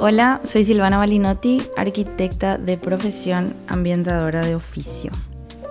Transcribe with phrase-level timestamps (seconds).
[0.00, 5.10] Hola, soy Silvana Balinotti, arquitecta de profesión, ambientadora de oficio.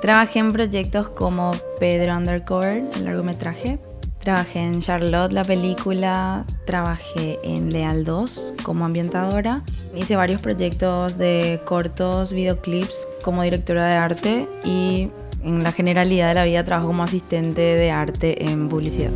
[0.01, 3.79] Trabajé en proyectos como Pedro Undercover, el largometraje.
[4.19, 6.43] Trabajé en Charlotte, la película.
[6.65, 9.63] Trabajé en Leal 2 como ambientadora.
[9.95, 15.07] Hice varios proyectos de cortos, videoclips como directora de arte y
[15.41, 19.11] en la generalidad de la vida trabajo como asistente de arte en publicidad.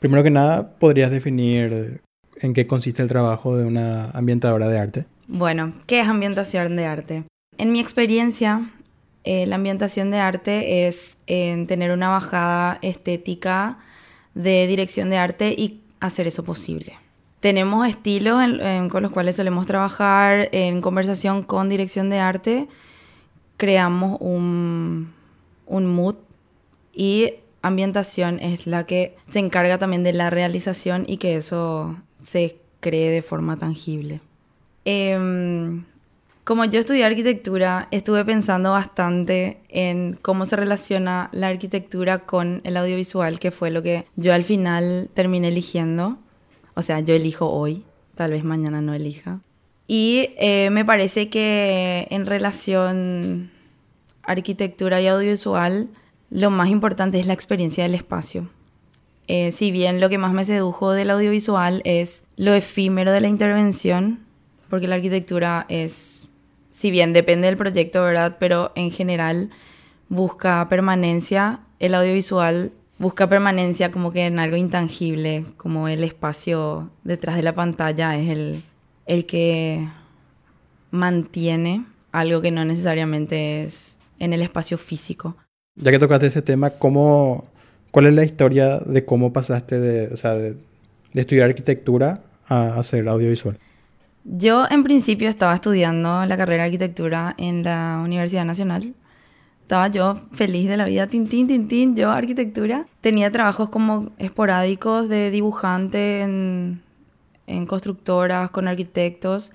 [0.00, 2.02] Primero que nada, ¿podrías definir
[2.40, 5.06] en qué consiste el trabajo de una ambientadora de arte?
[5.26, 7.24] Bueno, ¿qué es ambientación de arte?
[7.58, 8.70] En mi experiencia,
[9.24, 13.78] eh, la ambientación de arte es tener una bajada estética
[14.34, 16.96] de dirección de arte y hacer eso posible.
[17.40, 18.40] Tenemos estilos
[18.90, 22.68] con los cuales solemos trabajar en conversación con dirección de arte,
[23.56, 25.12] creamos un,
[25.66, 26.16] un mood
[26.92, 32.56] y ambientación es la que se encarga también de la realización y que eso se
[32.80, 34.20] cree de forma tangible.
[34.84, 35.84] Em,
[36.44, 42.76] como yo estudié arquitectura, estuve pensando bastante en cómo se relaciona la arquitectura con el
[42.76, 46.16] audiovisual, que fue lo que yo al final terminé eligiendo.
[46.74, 47.84] O sea, yo elijo hoy,
[48.14, 49.40] tal vez mañana no elija.
[49.86, 53.50] Y eh, me parece que en relación
[54.22, 55.88] arquitectura y audiovisual,
[56.30, 58.48] lo más importante es la experiencia del espacio.
[59.26, 63.28] Eh, si bien lo que más me sedujo del audiovisual es lo efímero de la
[63.28, 64.20] intervención,
[64.70, 66.28] porque la arquitectura es,
[66.70, 68.36] si bien depende del proyecto, ¿verdad?
[68.38, 69.50] Pero en general
[70.08, 77.36] busca permanencia, el audiovisual busca permanencia como que en algo intangible, como el espacio detrás
[77.36, 78.62] de la pantalla es el,
[79.06, 79.88] el que
[80.90, 85.36] mantiene algo que no necesariamente es en el espacio físico.
[85.80, 87.46] Ya que tocaste ese tema, ¿cómo,
[87.92, 90.56] ¿cuál es la historia de cómo pasaste de, o sea, de,
[91.14, 93.58] estudiar arquitectura a hacer audiovisual?
[94.24, 98.92] Yo en principio estaba estudiando la carrera de arquitectura en la Universidad Nacional.
[99.62, 102.86] Estaba yo feliz de la vida, tintín, tintín, yo arquitectura.
[103.00, 106.82] Tenía trabajos como esporádicos de dibujante en,
[107.46, 109.52] en constructoras, con arquitectos.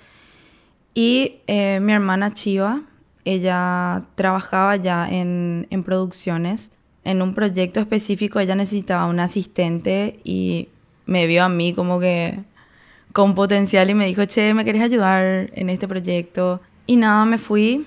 [0.94, 2.84] Y eh, mi hermana Chiva,
[3.26, 6.72] ella trabajaba ya en, en producciones.
[7.04, 10.70] En un proyecto específico ella necesitaba un asistente y
[11.06, 12.40] me vio a mí como que
[13.12, 16.62] con potencial y me dijo, che, ¿me querés ayudar en este proyecto?
[16.88, 17.86] Y nada, me fui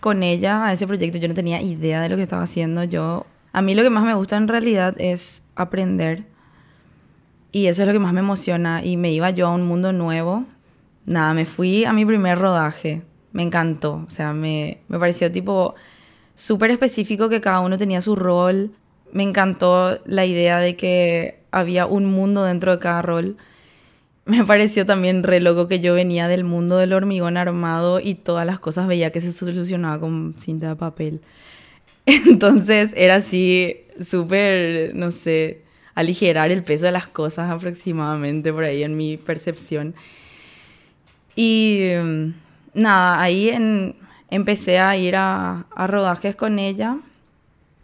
[0.00, 1.18] con ella a ese proyecto.
[1.18, 2.82] Yo no tenía idea de lo que estaba haciendo.
[2.84, 6.24] Yo, a mí lo que más me gusta en realidad es aprender.
[7.52, 8.82] Y eso es lo que más me emociona.
[8.84, 10.44] Y me iba yo a un mundo nuevo.
[11.04, 13.02] Nada, me fui a mi primer rodaje
[13.34, 14.04] me encantó.
[14.06, 15.74] O sea, me, me pareció tipo
[16.34, 18.70] súper específico que cada uno tenía su rol.
[19.12, 23.36] Me encantó la idea de que había un mundo dentro de cada rol.
[24.24, 28.46] Me pareció también re loco que yo venía del mundo del hormigón armado y todas
[28.46, 31.20] las cosas veía que se solucionaba con cinta de papel.
[32.06, 35.62] Entonces era así súper, no sé,
[35.96, 39.96] aligerar el peso de las cosas aproximadamente por ahí en mi percepción.
[41.34, 41.90] Y
[42.74, 43.96] nada, ahí en,
[44.30, 46.98] empecé a ir a, rodajes con ella.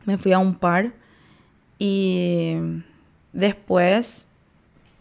[0.04, 0.92] Me fui a un par.
[1.78, 2.56] Y
[3.32, 4.28] después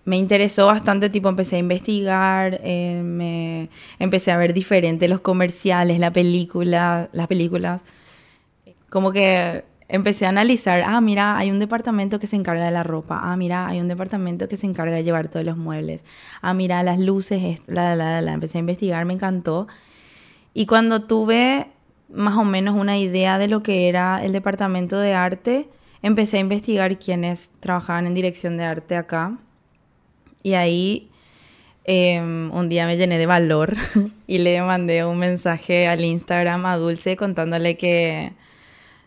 [0.05, 3.69] me interesó bastante, tipo empecé a investigar, eh, me
[4.00, 7.81] empecé a ver diferente los comerciales, la película, las películas.
[8.89, 12.83] Como que empecé a analizar, ah, mira, hay un departamento que se encarga de la
[12.83, 16.05] ropa, ah, mira, hay un departamento que se encarga de llevar todos los muebles,
[16.41, 19.67] ah, mira, las luces, la, la, la, empecé a investigar, me encantó.
[20.53, 21.67] Y cuando tuve
[22.07, 25.67] más o menos una idea de lo que era el departamento de arte,
[26.03, 29.38] empecé a investigar quiénes trabajaban en dirección de arte acá.
[30.44, 31.09] Y ahí
[31.83, 33.75] em, un día me llené de valor
[34.27, 38.33] y le mandé un mensaje al Instagram a Dulce contándole que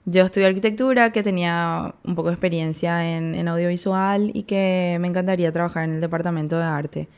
[0.04, 5.52] yo estudié arquitectura, que tenía un poco de experiencia en, audiovisual y que me encantaría
[5.52, 7.08] trabajar en el departamento de arte.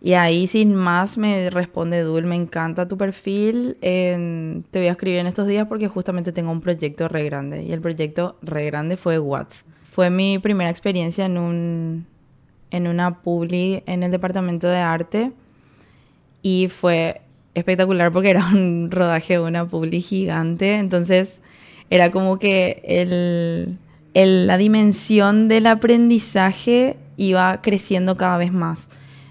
[0.00, 5.20] Y ahí sin más me responde Dul, me encanta tu perfil, te voy a escribir
[5.20, 7.62] en estos días porque justamente tengo un proyecto re grande.
[7.62, 9.64] Y el proyecto re grande fue Watts.
[9.90, 12.06] Fue mi primera experiencia en, un,
[12.70, 15.32] en una publi en el departamento de arte
[16.40, 17.20] y fue
[17.54, 20.76] espectacular porque era un rodaje de una publi gigante.
[20.76, 21.42] Entonces
[21.92, 22.80] era como que
[24.14, 28.88] el, la dimensión del aprendizaje iba creciendo cada vez más.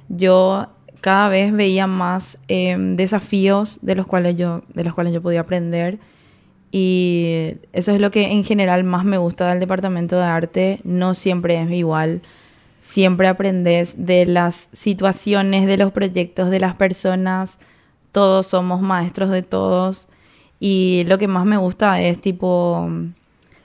[0.10, 0.68] Yo
[1.02, 5.42] cada vez veía más em, desafíos de los, cuales yo, de los cuales yo podía
[5.42, 5.98] aprender
[6.70, 10.82] Y eso es lo que en general más me gusta del departamento de arte.
[10.84, 12.22] No siempre es igual.
[12.82, 17.58] Siempre aprendes de las situaciones, de los proyectos, de las personas.
[18.12, 20.08] Todos somos maestros de todos.
[20.64, 22.88] Y lo que más me gusta es tipo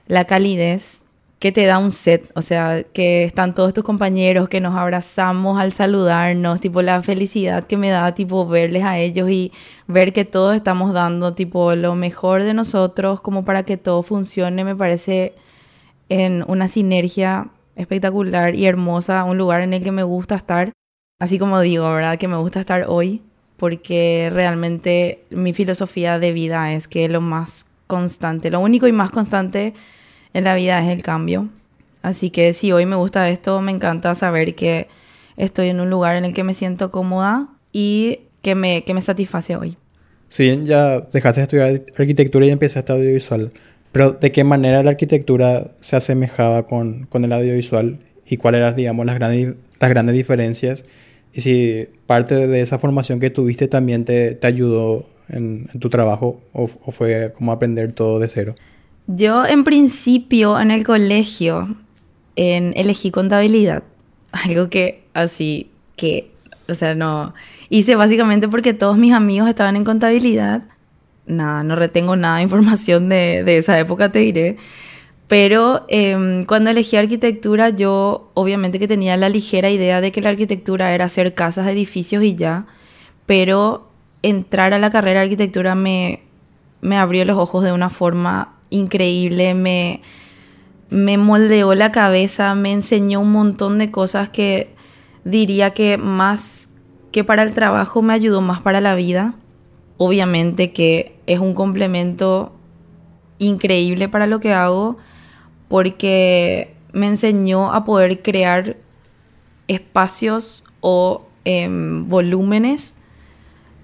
[0.07, 1.05] la calidez
[1.39, 5.61] que te da un set, o sea, que están todos tus compañeros, que nos abrazamos
[5.61, 9.53] al saludarnos, tipo la felicidad que me da, tipo verles a ellos y
[9.87, 14.65] ver que todos estamos dando, tipo lo mejor de nosotros, como para que todo funcione,
[14.65, 15.35] me parece
[16.09, 20.73] en una sinergia espectacular y hermosa, un lugar en el que me gusta estar,
[21.21, 22.17] así como digo, ¿verdad?
[22.17, 23.23] Que me gusta estar hoy,
[23.57, 29.11] porque realmente mi filosofía de vida es que lo más constante, lo único y más
[29.11, 29.75] constante
[30.33, 31.49] en la vida es el cambio.
[32.03, 34.89] Así que si hoy me gusta esto, me encanta saber que
[35.37, 39.01] estoy en un lugar en el que me siento cómoda y que me, que me
[39.01, 39.77] satisface hoy.
[40.29, 43.53] Si ya dejaste de estudiar arquitectura y empezaste audiovisual,
[43.93, 48.77] pero ¿de qué manera la arquitectura se asemejaba con, con el audiovisual y cuáles eran,
[48.77, 50.85] digamos, las grandes, las grandes diferencias?
[51.33, 55.91] Y si parte de esa formación que tuviste también te, te ayudó en, en, tu
[55.91, 58.55] trabajo o, o fue como aprender todo de cero.
[59.07, 61.77] Yo en principio en el colegio
[62.37, 63.83] en, elegí contabilidad,
[64.33, 66.31] algo que así que,
[66.69, 67.35] o sea, no,
[67.71, 70.63] hice básicamente porque todos mis amigos estaban en contabilidad.
[71.27, 74.57] Nada, no retengo nada de información de, de esa época, te diré.
[75.29, 80.31] Pero eh, cuando elegí arquitectura, yo obviamente que tenía la ligera idea de que la
[80.31, 82.67] arquitectura era hacer casas, edificios y ya.
[83.27, 83.89] Pero
[84.23, 86.23] entrar a la carrera de arquitectura me,
[86.81, 90.01] me abrió los ojos de una forma increíble, me,
[90.91, 94.75] me moldeó la cabeza, me enseñó un montón de cosas que
[95.25, 96.71] diría que más
[97.11, 99.35] que para el trabajo me ayudó más para la vida.
[99.97, 102.53] Obviamente que es un complemento
[103.39, 104.99] increíble para lo que hago
[105.69, 108.77] porque me enseñó a poder crear
[109.69, 112.95] espacios o eh, volúmenes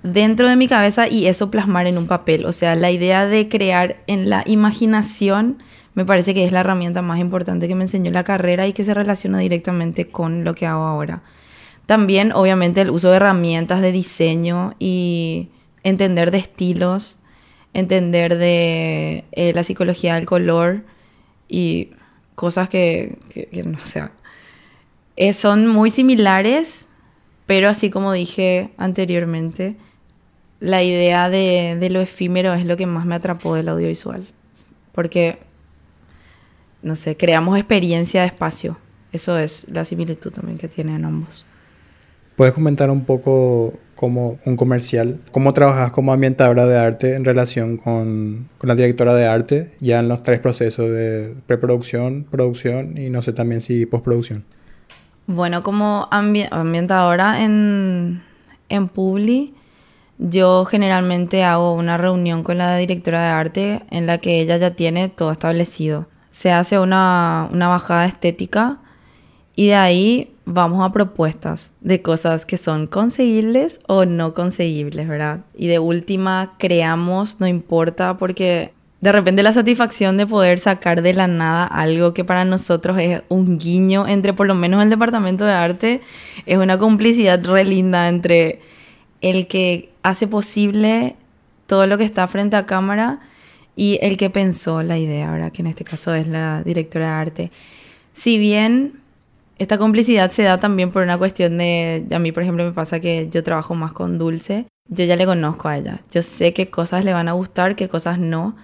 [0.03, 2.47] dentro de mi cabeza y eso plasmar en un papel.
[2.47, 5.63] O sea, la idea de crear en la imaginación
[5.95, 8.85] me parece que es la herramienta más importante que me enseñó la carrera y que
[8.85, 11.23] se relaciona directamente con lo que hago ahora.
[11.87, 15.51] También, obviamente, el uso de herramientas de diseño y
[15.83, 17.19] entender de estilos,
[17.75, 20.85] entender de eh, la psicología del color
[21.53, 21.91] y
[22.35, 23.19] cosas que,
[23.65, 24.09] no sé,
[25.17, 26.89] eh, son muy similares,
[27.45, 29.77] pero así como dije anteriormente,
[30.61, 34.27] la idea de, de, lo efímero es lo que más me atrapó del audiovisual.
[34.93, 35.41] Porque,
[36.83, 38.79] no sé, creamos experiencia de espacio.
[39.13, 41.45] Eso es la similitud también que tienen ambos.
[42.37, 45.19] ¿Puedes comentar un poco como un comercial?
[45.31, 50.01] ¿Cómo trabajas como ambientadora de arte en relación con, con la directora de arte ya
[50.01, 54.45] en los tres procesos de preproducción, producción y no sé también si postproducción?
[55.27, 58.23] Bueno, como ambi ambientadora en,
[58.69, 59.55] en Publi,
[60.19, 64.73] yo generalmente hago una reunión con la directora de arte en la que ella ya
[64.73, 66.07] tiene todo establecido.
[66.31, 68.79] Se hace una, una bajada estética
[69.55, 75.41] y de ahí vamos a propuestas de cosas que son conseguibles o no conseguibles, ¿verdad?
[75.57, 81.13] Y de última creamos, no importa, porque de repente la satisfacción de poder sacar de
[81.13, 85.45] la nada algo que para nosotros es un guiño entre por lo menos el departamento
[85.45, 86.01] de arte,
[86.47, 88.61] es una complicidad re linda entre
[89.21, 91.17] el que hace posible
[91.67, 93.21] todo lo que está frente a cámara
[93.75, 95.53] y el que pensó la idea, ¿verdad?
[95.53, 97.53] Que en este caso es la directora de arte.
[98.13, 99.02] Si bien
[99.63, 103.01] esta complicidad se da también por una cuestión de, a mí por ejemplo me pasa
[103.01, 106.69] que yo trabajo más con Dulce, yo ya le conozco a ella, yo sé qué
[106.69, 108.57] cosas le van a gustar, qué cosas no.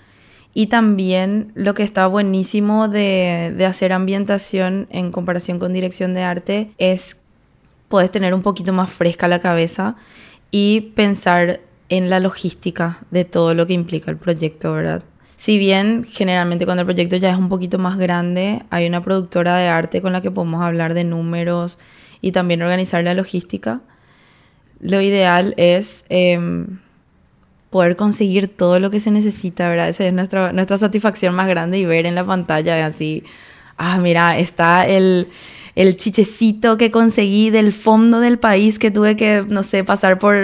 [0.55, 6.23] Y también lo que está buenísimo de, de hacer ambientación en comparación con dirección de
[6.23, 7.23] arte es
[7.87, 9.95] puedes tener un poquito más fresca la cabeza
[10.51, 15.03] y pensar en la logística de todo lo que implica el proyecto, ¿verdad?
[15.39, 19.57] Si bien generalmente cuando el proyecto ya es un poquito más grande, hay una productora
[19.57, 21.79] de arte con la que podemos hablar de números
[22.21, 23.81] y también organizar la logística,
[24.81, 26.67] lo ideal es eh,
[27.71, 29.89] poder conseguir todo lo que se necesita, ¿verdad?
[29.89, 33.23] Esa es nuestra, nuestra satisfacción más grande y ver en la pantalla así,
[33.77, 35.29] ah, mira, está el
[35.79, 40.35] el chichecito que conseguí del fondo del país que tuve que, no sé, pasar por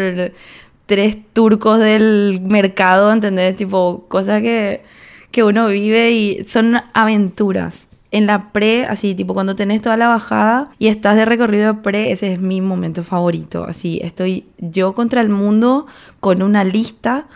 [0.86, 3.56] tres turcos del mercado, ¿entendés?
[3.56, 4.82] Tipo, cosas que,
[5.30, 7.90] que uno vive y son aventuras.
[8.10, 11.80] En la pre, así, tipo, cuando tenés toda la bajada y estás de recorrido de
[11.80, 13.64] pre, ese es mi momento favorito.
[13.64, 15.86] Así, estoy yo contra el mundo
[16.20, 17.26] con una lista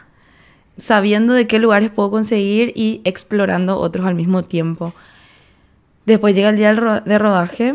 [0.77, 4.95] sabiendo de qué lugares puedo conseguir y explorando otros al mismo tiempo.
[6.07, 7.75] Después llega el día de rodaje,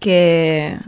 [0.00, 0.78] que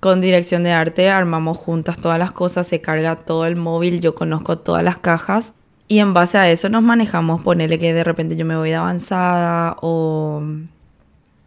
[0.00, 4.14] con dirección de arte armamos juntas todas las cosas, se carga todo el móvil, yo
[4.14, 5.52] conozco todas las cajas
[5.88, 8.76] y en base a eso nos manejamos, ponerle que de repente yo me voy de
[8.76, 10.42] avanzada o,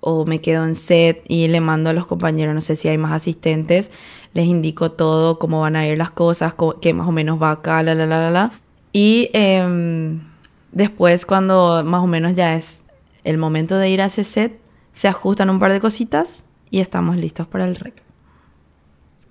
[0.01, 2.98] o me quedo en set y le mando a los compañeros, no sé si hay
[2.98, 3.89] más asistentes,
[4.33, 7.81] les indico todo, cómo van a ir las cosas, qué más o menos va acá,
[7.81, 8.51] la, la, la, la, la.
[8.91, 10.22] Y em,
[10.72, 12.83] después cuando más o menos ya es
[13.24, 14.60] el momento de ir a ese set,
[14.91, 18.03] se ajustan un par de cositas y estamos listos para el rec.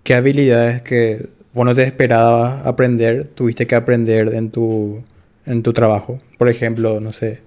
[0.03, 5.03] ¿Qué habilidades que vos no te esperabas aprender, tuviste que aprender en tu,
[5.47, 6.21] en tu trabajo?
[6.39, 7.41] Por ejemplo, no sé,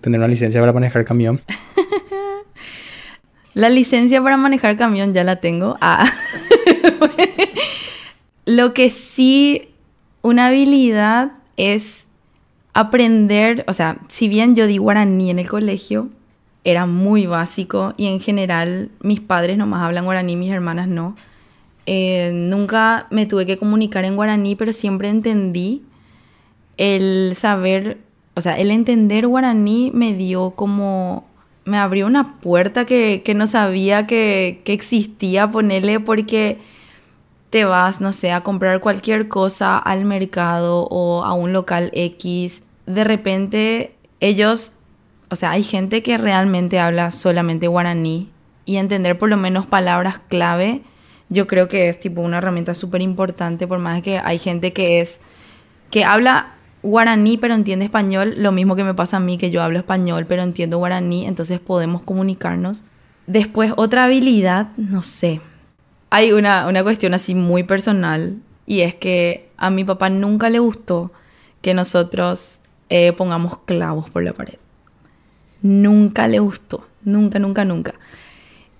[0.00, 1.40] tener una licencia para manejar camión.
[3.54, 5.76] la licencia para manejar camión ya la tengo.
[5.80, 6.10] Ah.
[8.44, 9.68] Lo que sí,
[10.22, 12.08] una habilidad es
[12.72, 16.10] aprender, o sea, si bien yo di guaraní en el colegio,
[16.64, 21.16] era muy básico y en general mis padres nomás hablan guaraní, mis hermanas no.
[21.86, 25.82] Eh, nunca me tuve que comunicar en guaraní, pero siempre entendí
[26.76, 27.98] el saber,
[28.34, 31.24] o sea, el entender guaraní me dio como,
[31.64, 36.58] me abrió una puerta que, que no sabía que, que existía, ponerle porque
[37.48, 42.62] te vas, no sé, a comprar cualquier cosa al mercado o a un local X,
[42.86, 44.72] de repente ellos
[45.30, 48.30] o sea, hay gente que realmente habla solamente guaraní
[48.64, 50.82] y entender por lo menos palabras clave,
[51.28, 55.00] yo creo que es tipo una herramienta súper importante, por más que hay gente que
[55.00, 55.20] es,
[55.90, 59.62] que habla guaraní pero entiende español, lo mismo que me pasa a mí, que yo
[59.62, 62.82] hablo español pero entiendo guaraní, entonces podemos comunicarnos.
[63.28, 65.40] Después, otra habilidad, no sé.
[66.10, 70.58] Hay una, una cuestión así muy personal y es que a mi papá nunca le
[70.58, 71.12] gustó
[71.62, 74.58] que nosotros eh, pongamos clavos por la pared
[75.62, 77.94] nunca le gustó, nunca, nunca, nunca.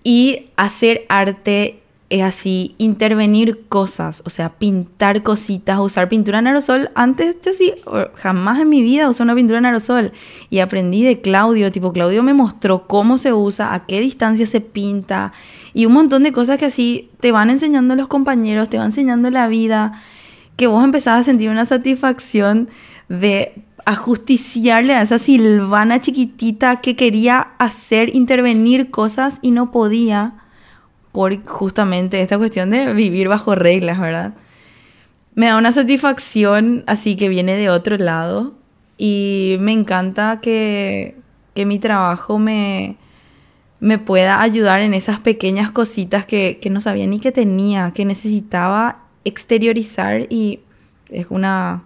[0.03, 6.91] Y hacer arte es así, intervenir cosas, o sea, pintar cositas, usar pintura en aerosol.
[6.97, 7.73] Antes yo sí,
[8.15, 10.13] jamás en mi vida usé una pintura en aerosol.
[10.51, 14.61] Y aprendí de Claudio, tipo Claudio me mostró cómo se usa, a qué distancia se
[14.61, 15.33] pinta
[15.73, 19.31] y un montón de cosas que así te van enseñando los compañeros, te van enseñando
[19.31, 20.03] la vida,
[20.57, 22.69] que vos empezás a sentir una satisfacción
[23.09, 30.35] de ajusticiarle a esa Silvana chiquitita que quería hacer, intervenir cosas y no podía
[31.13, 34.35] por justamente esta cuestión de vivir bajo reglas, ¿verdad?
[35.35, 38.55] Me da una satisfacción así que viene de otro lado
[38.97, 41.17] y me encanta que,
[41.55, 42.97] que mi trabajo me,
[43.81, 48.05] me pueda ayudar en esas pequeñas cositas que, que no sabía ni que tenía, que
[48.05, 50.61] necesitaba exteriorizar y
[51.09, 51.85] es una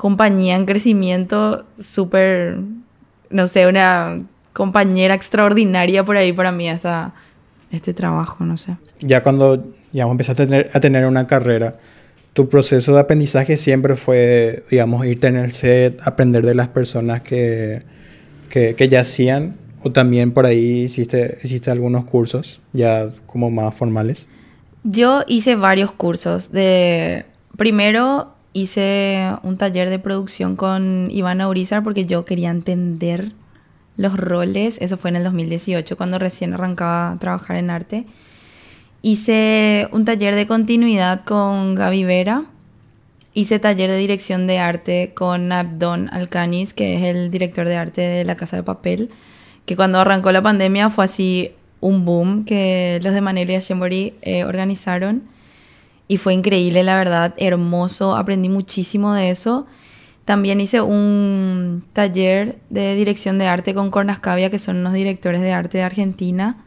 [0.00, 2.56] compañía en crecimiento súper,
[3.28, 4.22] no sé, una
[4.54, 7.12] compañera extraordinaria por ahí para mí hasta
[7.70, 8.78] este trabajo, no sé.
[9.00, 11.76] Ya cuando ya empezaste a tener, a tener una carrera,
[12.32, 17.20] tu proceso de aprendizaje siempre fue, digamos, irte en el set, aprender de las personas
[17.20, 17.82] que,
[18.48, 23.74] que, que ya hacían, o también por ahí hiciste, hiciste algunos cursos ya como más
[23.74, 24.28] formales.
[24.82, 27.26] Yo hice varios cursos de,
[27.58, 33.32] primero hice un taller de producción con Ivana Urizar porque yo quería entender
[33.96, 34.78] los roles.
[34.80, 38.06] Eso fue en el 2018, cuando recién arrancaba a trabajar en arte.
[39.02, 42.44] Hice un taller de continuidad con Gaby Vera.
[43.32, 48.00] Hice taller de dirección de arte con Abdon Alcanis, que es el director de arte
[48.00, 49.10] de La Casa de Papel.
[49.66, 54.44] Que cuando arrancó la pandemia fue así un boom que los de Manila y eh,
[54.44, 55.22] organizaron
[56.10, 59.68] y fue increíble, la verdad, hermoso, aprendí muchísimo de eso.
[60.24, 65.52] También hice un taller de dirección de arte con Cornascavia, que son unos directores de
[65.52, 66.64] arte de Argentina.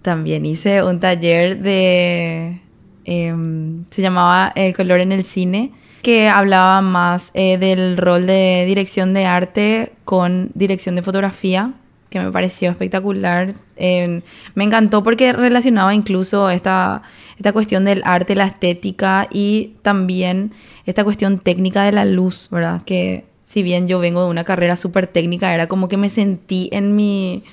[0.00, 2.62] También hice un taller de...
[3.04, 8.64] Em, se llamaba El color en el cine, que hablaba más eh, del rol de
[8.66, 11.74] dirección de arte con dirección de fotografía,
[12.20, 13.54] que me pareció espectacular.
[13.76, 17.02] me encantó porque relacionaba incluso esta,
[17.36, 20.52] esta cuestión del arte, la estética y también
[20.86, 22.82] esta cuestión técnica de la luz, ¿verdad?
[22.84, 26.68] Que si bien yo vengo de una carrera súper técnica, era como que me sentí
[26.72, 27.44] en mi,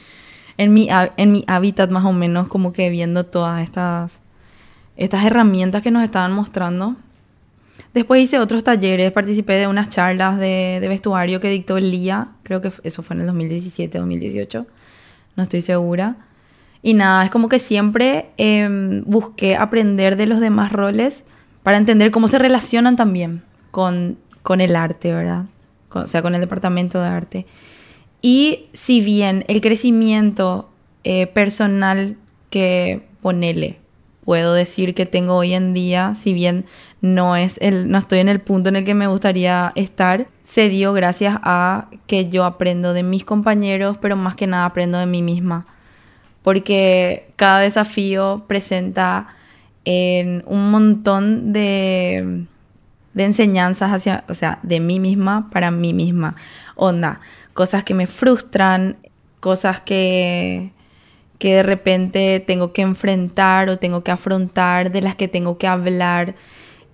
[0.57, 4.19] en mi, en mi hábitat más o menos, como que viendo todas estas,
[4.97, 6.95] estas herramientas que nos estaban mostrando.
[7.93, 12.71] Después hice otros talleres, participé de unas charlas de, vestuario que dictó Lía, creo que
[12.83, 14.65] eso fue en el 2017, 2018,
[15.35, 16.17] no estoy segura.
[16.81, 21.25] Y nada, es como que siempre em, busqué aprender de los demás roles
[21.61, 25.45] para entender cómo se relacionan también con, con el arte, ¿verdad?
[25.95, 27.45] o sea, con el departamento de arte.
[28.21, 30.69] Y si bien el crecimiento
[31.03, 32.17] eh, personal
[32.49, 33.79] que ponele,
[34.23, 36.65] puedo decir que tengo hoy en día, si bien
[37.03, 40.69] no es el, no estoy en el punto en el que me gustaría estar, se
[40.69, 45.05] dio gracias a que yo aprendo de mis compañeros, pero más que nada aprendo de
[45.05, 45.65] mí misma.
[46.43, 49.27] Porque cada desafío presenta
[49.83, 52.45] en un montón de,
[53.13, 56.37] de enseñanzas hacia, o sea, de mí misma para mí misma.
[56.75, 57.19] Onda,
[57.53, 58.95] cosas que me frustran,
[59.41, 60.71] cosas que,
[61.37, 65.67] que de repente tengo que enfrentar o tengo que afrontar, de las que tengo que
[65.67, 66.35] hablar.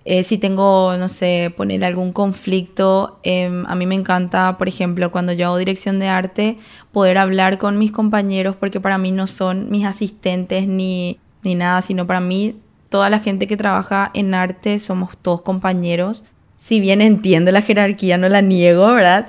[0.06, 5.10] Eh, si tengo, no sé, poner algún conflicto, em, a mí me encanta, por ejemplo,
[5.10, 6.58] cuando yo hago dirección de arte,
[6.90, 11.82] poder hablar con mis compañeros, porque para mí no son mis asistentes ni, ni nada,
[11.82, 12.56] sino para mí
[12.88, 16.24] toda la gente que trabaja en arte somos todos compañeros.
[16.56, 19.26] Si bien entiendo la jerarquía, no la niego, ¿verdad?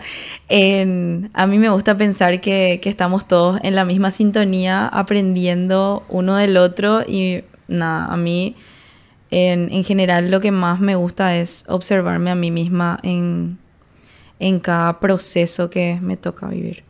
[0.50, 6.36] a mí me gusta pensar que, que estamos todos en la misma sintonía, aprendiendo uno
[6.36, 8.56] del otro y nada, a mí
[9.32, 13.58] en, general lo que más me gusta es observarme a mí misma en,
[14.40, 16.84] en cada proceso que me toca vivir.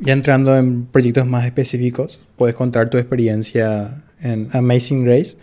[0.00, 5.36] Ya entrando en proyectos más específicos, puedes contar tu experiencia en Amazing Grace,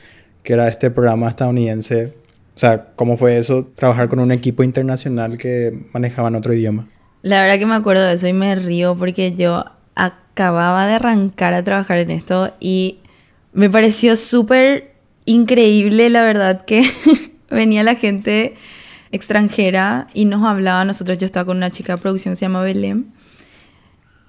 [0.43, 2.13] que era este programa estadounidense.
[2.55, 3.65] O sea, ¿cómo fue eso?
[3.75, 6.89] Trabajar con un equipo internacional que manejaban otro idioma.
[7.21, 9.63] La verdad que me acuerdo de eso y me río porque yo
[9.95, 12.99] acababa de arrancar a trabajar en esto y
[13.53, 14.90] me pareció súper
[15.31, 16.83] increíble, la verdad, que
[17.49, 18.55] venía la gente
[19.11, 21.17] extranjera y nos hablaba nosotros.
[21.17, 23.05] Yo estaba con una chica de producción que se llama Belém.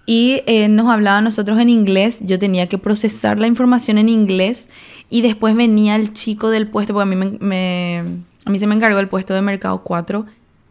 [0.04, 2.18] Y eh, nos hablaba nosotros en inglés.
[2.22, 4.68] Yo tenía que procesar la información en inglés.
[5.10, 8.02] Y después venía el chico del puesto, porque a mí, me,
[8.44, 10.26] a mí se me encargó el puesto de Mercado 4.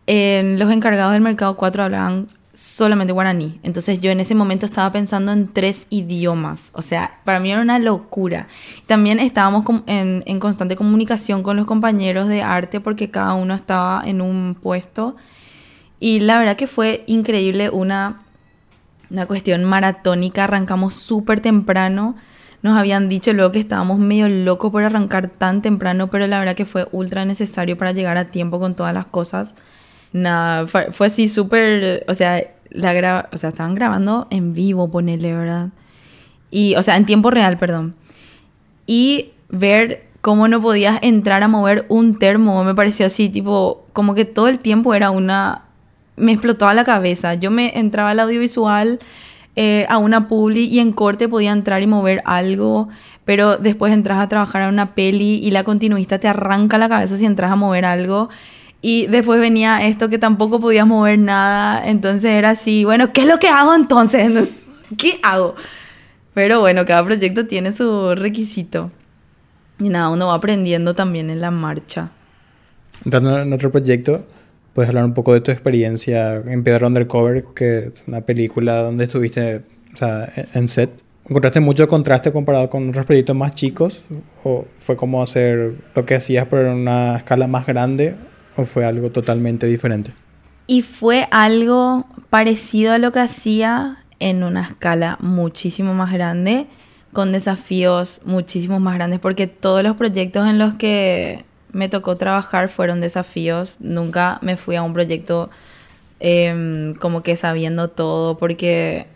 [0.08, 3.60] los encargados del Mercado 4 hablaban solamente guaraní.
[3.64, 6.72] Entonces yo en ese momento estaba pensando en tres idiomas.
[6.74, 8.48] O sea, para mí era una locura.
[8.88, 14.04] También estábamos en, en, constante comunicación con los compañeros de arte porque cada uno estaba
[14.06, 15.16] en un puesto.
[16.00, 18.24] Y la verdad que fue increíble, una,
[19.10, 20.44] una cuestión maratónica.
[20.44, 22.16] Arrancamos súper temprano.
[22.64, 26.56] Nos habían dicho luego que estábamos medio locos por arrancar tan temprano, pero la verdad
[26.56, 29.56] que fue ultra necesario para llegar a tiempo con todas las cosas
[30.14, 35.70] nada, fue, así súper, o sea, la o sea, estaban grabando en vivo, ponele, ¿verdad?
[36.50, 37.96] Y, o sea, en tiempo real, perdón.
[38.86, 44.14] Y ver cómo no podías entrar a mover un termo, me pareció así, tipo, como
[44.14, 45.64] que todo el tiempo era una...
[46.18, 47.34] Me explotaba la cabeza.
[47.36, 49.00] Yo me entraba al audiovisual,
[49.56, 52.90] eh, a una publi y en corte podía entrar y mover algo,
[53.26, 57.18] pero después entras a trabajar a una peli y la continuista te arranca la cabeza
[57.18, 58.30] si entras a mover algo.
[58.82, 61.88] Y después venía esto que tampoco podías mover nada.
[61.88, 64.50] Entonces era así, bueno, ¿qué es lo que hago entonces?
[64.98, 65.56] ¿Qué hago?
[66.34, 68.92] Pero bueno, cada proyecto tiene su requisito.
[69.80, 72.12] Y nada, uno va aprendiendo también en la marcha.
[73.04, 74.26] Entrando en otro proyecto,
[74.74, 79.06] puedes hablar un poco de tu experiencia en Pedro Undercover, que es una película donde
[79.06, 79.64] estuviste
[79.94, 80.92] o sea, en set.
[81.28, 84.02] ¿Encontraste mucho contraste comparado con otros proyectos más chicos?
[84.44, 88.16] ¿O fue como hacer lo que hacías pero en una escala más grande?
[88.56, 90.14] ¿O fue algo totalmente diferente?
[90.68, 96.68] Y fue algo parecido a lo que hacía en una escala muchísimo más grande,
[97.14, 102.70] con desafíos muchísimo más grandes, porque todos los proyectos en los que me tocó trabajar
[102.70, 103.78] fueron desafíos.
[103.80, 105.50] Nunca me fui a un proyecto
[106.20, 109.08] em, como que sabiendo todo, porque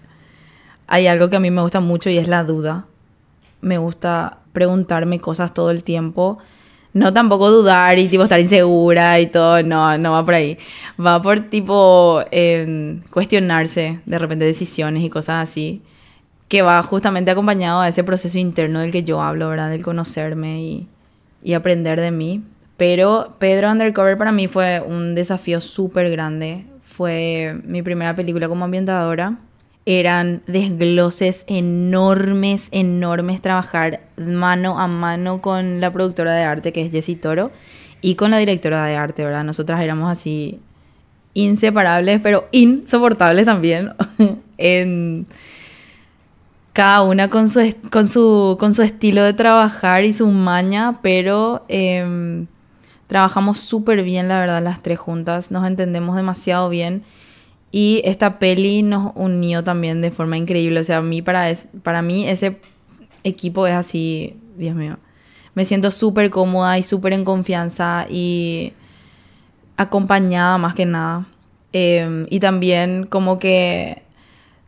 [0.87, 2.85] hay algo que a mí me gusta mucho y es la duda.
[3.61, 6.39] Me gusta preguntarme cosas todo el tiempo
[6.95, 10.57] no tampoco dudar y tipo estar insegura y todo, no, no va por ahí.
[10.99, 15.81] Va por tipo em, cuestionarse de repente decisiones y cosas así,
[16.47, 19.69] que va justamente acompañado a ese proceso interno del que yo hablo, ¿verdad?
[19.69, 20.87] Del conocerme y,
[21.43, 22.43] y aprender de mí.
[22.77, 26.65] Pero Pedro Undercover para mí fue un desafío súper grande.
[26.83, 29.37] Fue mi primera película como ambientadora
[29.85, 36.91] eran desgloses enormes, enormes, trabajar mano a mano con la productora de arte, que es
[36.91, 37.51] Jessie Toro,
[38.01, 39.43] y con la directora de arte, ¿verdad?
[39.43, 40.59] Nosotras éramos así
[41.33, 43.91] inseparables, pero insoportables también.
[44.57, 45.27] en
[46.73, 51.63] cada una con su, con su, con su estilo de trabajar y su maña, pero
[51.67, 52.47] em,
[53.07, 57.03] trabajamos súper bien, la verdad, las tres juntas, nos entendemos demasiado bien
[57.71, 60.79] y esta peli nos unió también de forma increíble.
[60.79, 61.51] O sea, a mí para,
[61.83, 62.57] para mí ese
[63.23, 64.97] equipo es así, Dios mío.
[65.55, 68.73] Me siento súper cómoda y súper en confianza y
[69.77, 71.25] acompañada más que nada.
[71.73, 74.03] Em, y también como que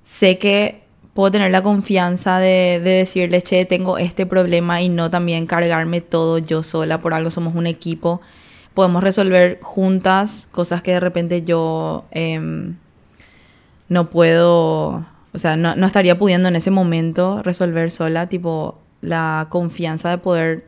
[0.03, 0.81] sé que
[1.13, 6.01] puedo tener la confianza de, de, decirle, che, tengo este problema y no también cargarme
[6.01, 8.21] todo yo sola, por algo somos un equipo.
[8.73, 12.75] Podemos resolver juntas cosas que de repente yo em,
[13.89, 19.47] no puedo, o sea, no, no estaría pudiendo en ese momento resolver sola, tipo la
[19.49, 20.65] confianza de poder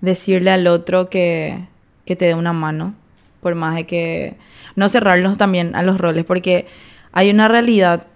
[0.00, 1.66] decirle al otro que,
[2.04, 2.94] que te dé una mano,
[3.40, 4.36] por más de que
[4.76, 6.66] no cerrarnos también a los roles, porque
[7.12, 8.06] hay una realidad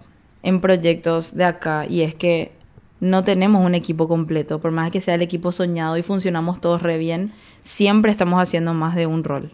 [0.43, 2.51] en proyectos de acá y es que
[2.99, 6.81] no tenemos un equipo completo, por más que sea el equipo soñado y funcionamos todos
[6.81, 9.51] re bien, siempre estamos haciendo más de un rol.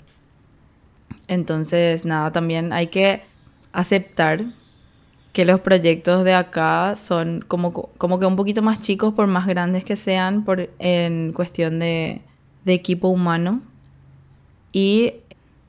[1.27, 3.23] Entonces, nada, también hay que
[3.71, 4.45] aceptar
[5.39, 9.47] que los proyectos de acá son como, como que un poquito más chicos por más
[9.47, 12.19] grandes que sean por, en cuestión de,
[12.65, 13.61] equipo humano.
[14.73, 15.13] Y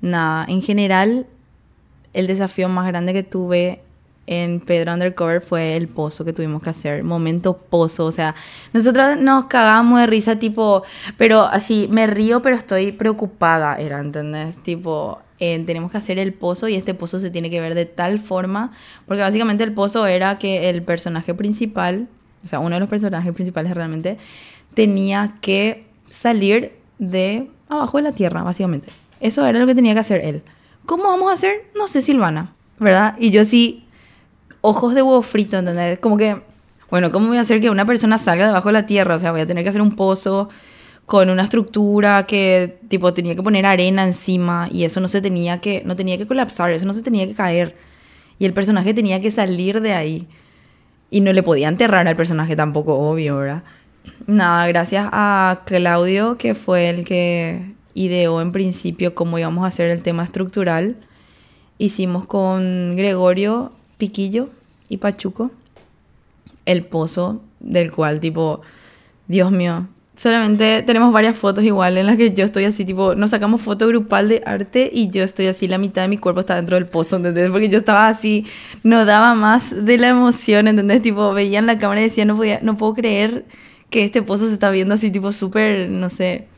[0.00, 1.28] nada, en general
[2.14, 3.80] el desafío más grande que tuve
[4.26, 8.34] en Pedro Undercover fue el pozo que tuvimos que hacer, momento pozo, o sea,
[8.72, 10.82] nosotros nos cagamos de risa tipo,
[11.16, 14.56] pero así, me río pero estoy preocupada, era, ¿entendés?
[14.64, 18.18] Tipo, tenemos que hacer el pozo y este pozo se tiene que ver de tal
[18.18, 18.72] forma,
[19.06, 22.08] porque básicamente el pozo era que el personaje principal,
[22.44, 24.18] o sea, uno de los personajes principales realmente,
[24.74, 28.90] tenía que salir de abajo de la tierra, básicamente.
[29.20, 30.42] Eso era lo que tenía que hacer él.
[30.84, 31.70] ¿Cómo vamos a hacer?
[31.76, 33.14] No sé, Silvana, ¿verdad?
[33.18, 33.86] Y yo sí,
[34.60, 35.98] ojos de huevo frito, ¿entendés?
[36.00, 36.42] Como que,
[36.90, 39.14] bueno, ¿cómo voy a hacer que una persona salga debajo de la tierra?
[39.14, 40.50] O sea, voy a tener que hacer un pozo
[41.10, 45.60] con una estructura que tipo tenía que poner arena encima y eso no se tenía
[45.60, 47.74] que no tenía que colapsar, eso no se tenía que caer.
[48.38, 50.28] Y el personaje tenía que salir de ahí.
[51.10, 53.64] Y no le podía enterrar al personaje tampoco, obvio, ¿verdad?
[54.28, 59.90] Nada, gracias a Claudio, que fue el que ideó en principio cómo íbamos a hacer
[59.90, 60.94] el tema estructural.
[61.78, 64.50] Hicimos con Gregorio Piquillo
[64.88, 65.50] y Pachuco
[66.66, 68.60] el pozo del cual tipo,
[69.26, 69.88] Dios mío,
[70.20, 73.88] Solamente tenemos varias fotos igual en las que yo estoy así, tipo, nos sacamos foto
[73.88, 76.84] grupal de arte y yo estoy así, la mitad de mi cuerpo está dentro del
[76.84, 77.50] pozo, ¿entendés?
[77.50, 78.44] Porque yo estaba así,
[78.82, 81.00] no daba más de la emoción, ¿entendés?
[81.00, 83.46] Tipo, veían la cámara y decía, no, podía, no puedo creer
[83.88, 86.48] que este pozo se está viendo así, tipo, súper, no sé,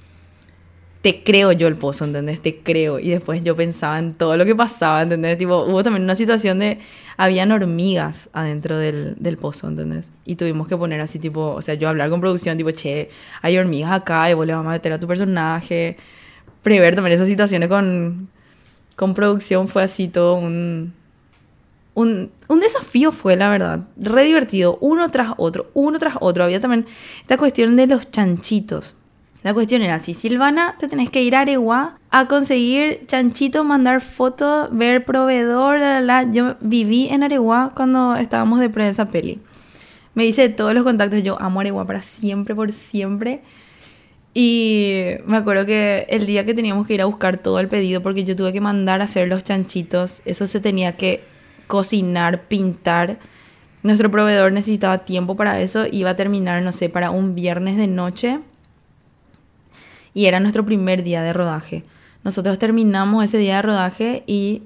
[1.03, 2.41] te creo yo el pozo, ¿entendés?
[2.41, 3.01] Te creo.
[3.01, 5.37] Y después yo pensaba en todo lo que pasaba, ¿entendés?
[5.37, 6.79] Tipo, hubo también una situación de,
[7.17, 10.12] habían hormigas adentro del, del pozo, ¿entendés?
[10.25, 13.11] Y tuvimos que poner así, tipo, o sea, yo hablar con producción, tipo, che,
[13.43, 15.97] hay hormigas acá y vos le vamos a meter a tu personaje.
[16.62, 18.29] Prever también esas situaciones con,
[18.95, 20.95] con producción fue así todo un,
[21.95, 23.88] un, un, desafío fue, la verdad.
[23.97, 26.45] Re divertido, uno tras otro, uno tras otro.
[26.45, 26.87] Había también
[27.23, 28.97] esta cuestión de los chanchitos.
[29.42, 34.00] La cuestión era, si Silvana, te tenés que ir a Areguá a conseguir chanchito, mandar
[34.00, 39.40] fotos, ver proveedor, la, la, Yo viví en Areguá cuando estábamos de prensa peli.
[40.14, 43.40] Me hice todos los contactos, yo amo Areguá para siempre, por siempre.
[44.33, 48.00] Y me acuerdo que el día que teníamos que ir a buscar todo el pedido,
[48.00, 51.24] porque yo tuve que mandar a hacer los chanchitos, eso se tenía que
[51.66, 53.18] cocinar, pintar.
[53.83, 57.88] Nuestro proveedor necesitaba tiempo para eso, iba a terminar, no sé, para un viernes de
[57.88, 58.38] noche
[60.14, 61.85] y era nuestro primer día de rodaje.
[62.25, 64.62] Nosotros terminamos ese día de rodaje y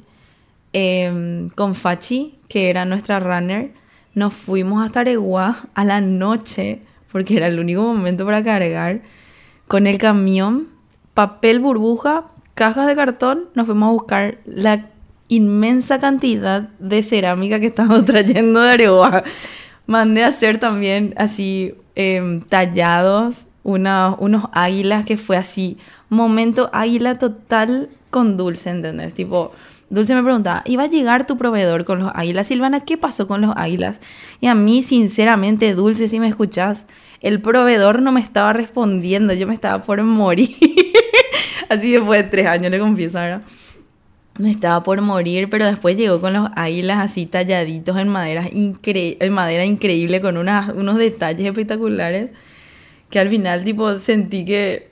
[0.73, 3.73] em, con Fachi, que era nuestra runner,
[4.15, 6.81] nos fuimos hasta Areguá a la noche,
[7.11, 9.03] porque era el único momento para cargar,
[9.69, 10.69] con el camión,
[11.15, 14.87] papel burbuja, cajas de cartón, nos fuimos a buscar la
[15.29, 19.25] inmensa cantidad de cerámica que estábamos trayendo de Areguá.
[19.87, 25.77] Mandé a hacer también así em, tallados unos águilas que fue así,
[26.09, 29.13] momento águila total con Dulce, ¿entendés?
[29.13, 29.53] Tipo,
[29.91, 32.47] Dulce me preguntaba, ¿iba a llegar tu proveedor con los águilas?
[32.47, 34.01] Silvana, ¿qué pasó con los águilas?
[34.41, 36.87] Y a mí, sinceramente, Dulce, si me escuchás,
[37.21, 40.51] el proveedor no me estaba respondiendo, yo me estaba por morir.
[41.69, 43.43] así después de tres años, le confieso, ¿verdad?
[44.39, 49.33] Me estaba por morir, pero después llegó con los águilas así talladitos en madera, en
[49.33, 52.31] madera increíble, con unos detalles espectaculares
[53.11, 54.89] que al final, tipo, sentí que,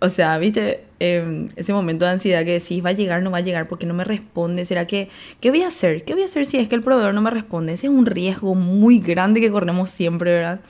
[0.00, 3.38] o sea, viste, em, ese momento de ansiedad que decís, va a llegar, no va
[3.38, 5.08] a llegar, porque no me responde, ¿será que,
[5.40, 6.04] qué voy a hacer?
[6.04, 7.72] ¿Qué voy a hacer si es que el proveedor no me responde?
[7.72, 10.60] Ese es un riesgo muy grande que corremos siempre, ¿verdad?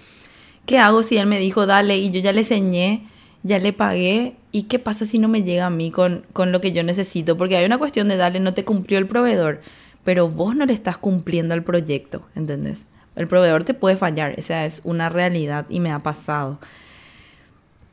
[0.67, 3.07] ¿Qué hago si él me dijo, dale, y yo ya le enseñé,
[3.43, 6.61] ya le pagué, ¿y qué pasa si no me llega a mí con, con lo
[6.61, 7.37] que yo necesito?
[7.37, 9.61] Porque hay una cuestión de, dale, no te cumplió el proveedor,
[10.05, 12.87] pero vos no le estás cumpliendo al proyecto, ¿entendés?
[13.17, 16.59] El proveedor te puede fallar, esa es una realidad y me ha pasado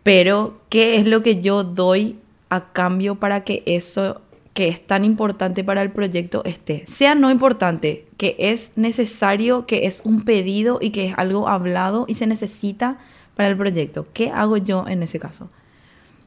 [0.03, 2.17] pero ¿qué es lo que yo doy
[2.49, 4.21] a cambio para que eso
[4.53, 6.83] que es tan importante para el proyecto esté.
[6.85, 12.05] Sea no importante, que es necesario, que es un pedido y que es algo hablado
[12.07, 12.97] y se necesita
[13.35, 14.07] para el proyecto.
[14.13, 15.49] ¿Qué hago yo en ese caso?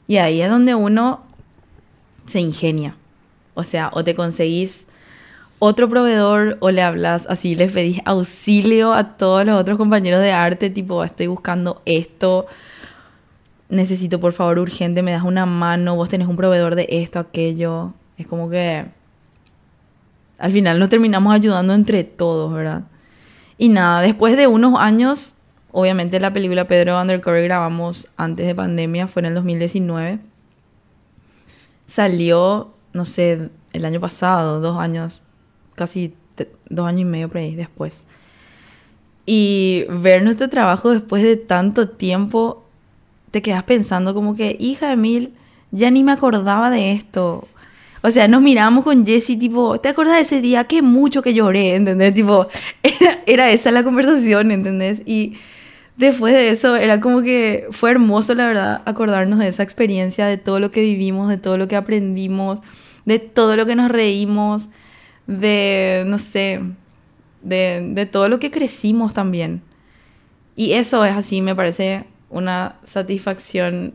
[0.06, 1.20] Y ahí es donde uno
[2.26, 2.96] se ingenia.
[3.52, 4.86] O sea, o te conseguís
[5.58, 10.32] otro proveedor o le hablas así, les pedís auxilio a todos los otros compañeros de
[10.32, 12.46] arte, tipo, estoy buscando esto,
[13.68, 17.92] necesito por favor urgente, me das una mano, vos tenés un proveedor de esto, aquello.
[18.16, 18.86] Es como que
[20.38, 22.84] al final nos terminamos ayudando entre todos, ¿verdad?
[23.56, 25.34] Y nada, después de unos años,
[25.70, 30.18] obviamente la película Pedro Undercover grabamos antes de pandemia, fue en el 2019.
[31.86, 35.22] Salió, no sé, el año pasado, dos años,
[35.74, 36.14] casi
[36.68, 38.04] dos años y medio por después.
[39.26, 42.63] Y ver nuestro trabajo después de tanto tiempo,
[43.34, 45.32] te quedas pensando como que, hija de mil,
[45.72, 47.48] ya ni me acordaba de esto.
[48.00, 50.68] O sea, nos miramos con Jessie, tipo, ¿te acuerdas de ese día?
[50.68, 52.14] Qué mucho que lloré, ¿entendés?
[52.14, 52.46] Tipo,
[52.84, 55.02] era, era esa la conversación, ¿entendés?
[55.04, 55.36] Y
[55.96, 60.36] después de eso era como que fue hermoso, la verdad, acordarnos de esa experiencia, de
[60.36, 62.60] todo lo que vivimos, de todo lo que aprendimos,
[63.04, 64.68] de todo lo que nos reímos,
[65.26, 66.60] de, no sé,
[67.42, 69.60] de, de todo lo que crecimos también.
[70.54, 73.94] Y eso es así, me parece una satisfacción,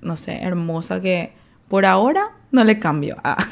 [0.00, 1.32] no sé, hermosa que
[1.68, 3.16] por ahora no le cambio.
[3.24, 3.44] Ah.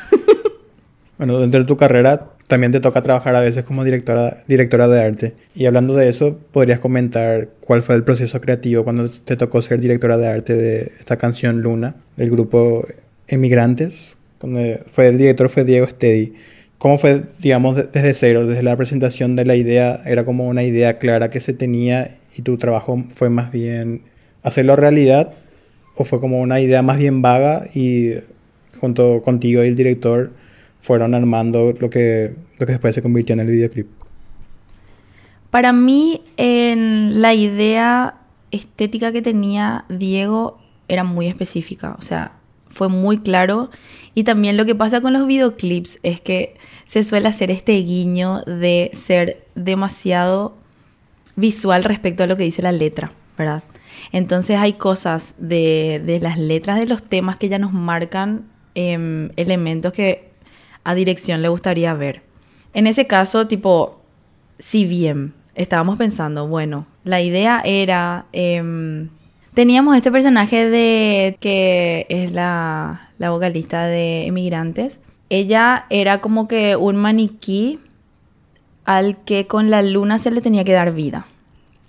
[1.18, 5.00] bueno, dentro de tu carrera también te toca trabajar a veces como directora, directora de
[5.00, 5.34] arte.
[5.54, 9.80] Y hablando de eso, ¿podrías comentar cuál fue el proceso creativo cuando te tocó ser
[9.80, 12.86] directora de arte de esta canción Luna, del grupo
[13.26, 14.16] Emigrantes?
[14.92, 16.34] Fue, el director fue Diego Steady.
[16.78, 20.00] ¿Cómo fue, digamos, desde cero, desde la presentación de la idea?
[20.06, 24.02] ¿Era como una idea clara que se tenía y tu trabajo fue más bien
[24.42, 25.34] hacerlo realidad?
[25.96, 28.14] ¿O fue como una idea más bien vaga y
[28.80, 30.32] junto contigo y el director
[30.78, 33.88] fueron armando lo que, lo que después se convirtió en el videoclip?
[35.50, 38.14] Para mí, en la idea
[38.50, 42.32] estética que tenía Diego era muy específica, o sea,
[42.68, 43.70] fue muy claro.
[44.14, 46.54] Y también lo que pasa con los videoclips es que
[46.86, 50.54] se suele hacer este guiño de ser demasiado
[51.36, 53.62] visual respecto a lo que dice la letra, ¿verdad?
[54.12, 58.46] Entonces hay cosas de, de las letras de los temas que ya nos marcan
[58.80, 60.30] Em, elementos que
[60.84, 62.22] a dirección le gustaría ver.
[62.74, 64.00] En ese caso, tipo,
[64.60, 68.26] si bien estábamos pensando, bueno, la idea era...
[68.32, 69.08] Em,
[69.52, 75.00] teníamos este personaje de que es la, la vocalista de Emigrantes.
[75.28, 77.80] Ella era como que un maniquí
[78.84, 81.26] al que con la luna se le tenía que dar vida.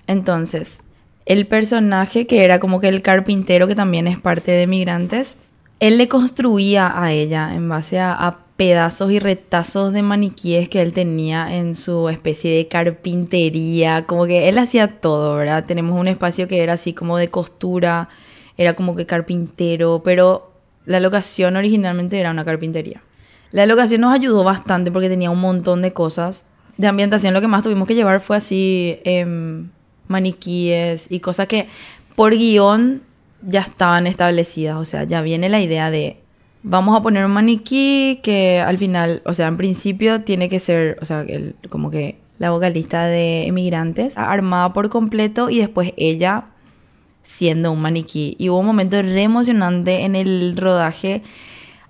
[0.07, 0.87] Entonces,
[1.29, 5.37] el personaje que era como que el carpintero que también es parte de Emigrantes
[5.79, 10.91] él le construía a ella en base a, pedazos y retazos de maniquíes que él
[10.91, 15.63] tenía en su especie de carpintería, como que él hacía todo, ¿verdad?
[15.65, 18.09] Tenemos un espacio que era así como de costura,
[18.57, 20.51] era como que carpintero, pero
[20.85, 23.01] la locación originalmente era una carpintería.
[23.53, 26.43] La locación nos ayudó bastante porque tenía un montón de cosas.
[26.75, 29.69] De ambientación lo que más tuvimos que llevar fue así em,
[30.09, 31.67] maniquíes y cosas que
[32.15, 33.01] por guion
[33.41, 36.17] ya estaban establecidas, o sea, ya viene la idea de
[36.63, 40.97] vamos a poner un maniquí que al final, o sea, en principio tiene que ser,
[41.01, 46.45] o sea, el, como que la vocalista de Emigrantes, armada por completo y después ella
[47.23, 48.35] siendo un maniquí.
[48.39, 51.21] Y hubo un momento re emocionante en el rodaje.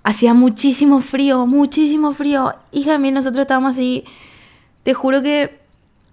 [0.02, 2.54] Hacía muchísimo frío, muchísimo frío.
[2.72, 4.04] Hija mía, nosotros estábamos así.
[4.82, 5.59] Te juro que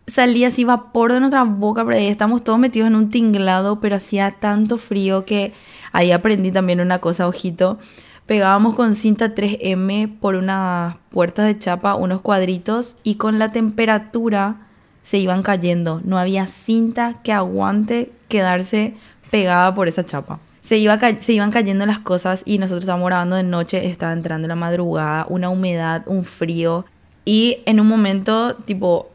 [0.07, 3.97] salía así vapor de nuestra boca, pero ahí estamos todos metidos en un tinglado, pero
[3.97, 5.53] hacía tanto frío que
[5.91, 7.77] ahí aprendí también una cosa, ojito.
[8.25, 14.67] Pegábamos con cinta 3M por unas puertas de chapa unos cuadritos y con la temperatura
[15.01, 16.01] se iban cayendo.
[16.03, 18.95] No había cinta que aguante quedarse
[19.31, 20.39] pegada por esa chapa.
[20.61, 20.85] Se,
[21.19, 25.25] se iban cayendo las cosas y nosotros estábamos grabando de noche, estaba entrando la madrugada,
[25.29, 26.85] una humedad, un frío.
[27.23, 29.09] Y en un momento, tipo,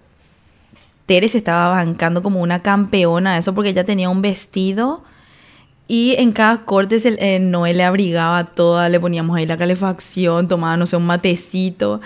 [1.06, 5.02] Tere se estaba bancando como una campeona, eso porque ella tenía un vestido
[5.88, 10.48] y en cada corte el, eh, Noé le abrigaba toda, le poníamos ahí la calefacción,
[10.48, 12.00] tomaba, no sé, un matecito.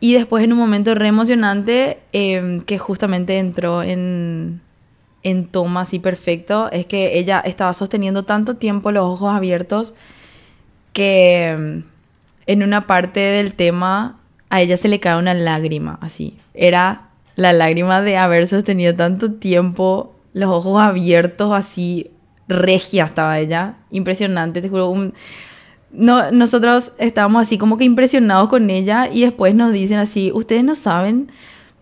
[0.00, 4.60] Y después en un momento re emocionante, em, que justamente entró en,
[5.22, 9.94] en toma así perfecto, es que ella estaba sosteniendo tanto tiempo los ojos abiertos
[10.92, 11.84] que em,
[12.46, 14.18] en una parte del tema
[14.50, 16.36] a ella se le cae una lágrima, así.
[16.54, 17.07] Era
[17.38, 22.10] la lágrima de haber sostenido tanto tiempo los ojos abiertos así,
[22.48, 25.12] regia estaba ella, impresionante, te juro,
[25.92, 30.64] no, nosotros estábamos así como que impresionados con ella y después nos dicen así, ustedes
[30.64, 31.30] no saben,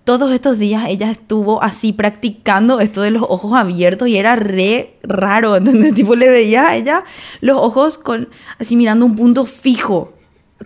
[0.05, 4.99] todos estos días ella estuvo así practicando esto de los ojos abiertos y era re
[5.05, 5.95] raro, ¿entendés?
[5.95, 7.05] Tipo le veía a ella
[7.41, 10.13] los ojos con así mirando un punto fijo.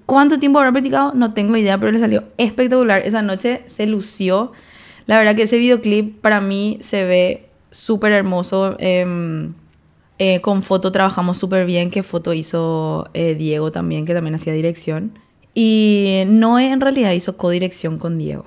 [0.04, 1.12] ¿Cuánto tiempo habrá practicado?
[1.14, 3.02] No tengo idea, pero le salió espectacular.
[3.04, 4.52] Esa noche se lució.
[5.10, 8.76] La verdad que ese videoclip para mí se ve súper hermoso.
[8.78, 9.54] Em,
[10.20, 14.52] eh, con foto trabajamos súper bien, que foto hizo eh, Diego también, que también hacía
[14.52, 15.18] dirección.
[15.52, 18.44] Y Noé en realidad hizo codirección con Diego.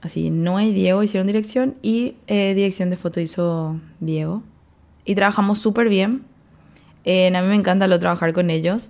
[0.00, 4.42] Así, Noé y Diego hicieron dirección y eh, dirección de foto hizo Diego.
[5.04, 6.22] Y trabajamos súper bien.
[7.04, 8.88] a mí me encanta lo trabajar con ellos.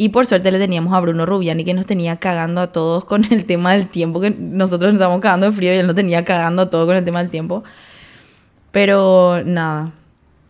[0.00, 3.22] Y por suerte le teníamos a Bruno Rubiani que nos tenía cagando a todos con
[3.30, 6.24] el tema del tiempo, que nosotros nos estábamos cagando de frío y él nos tenía
[6.24, 7.64] cagando a todos con el tema del tiempo.
[8.70, 9.92] Pero nada,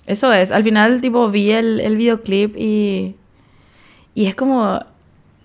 [0.07, 0.53] eso es.
[0.53, 3.17] Al final, tipo, vi el, el videoclip y,
[4.15, 4.85] y es como,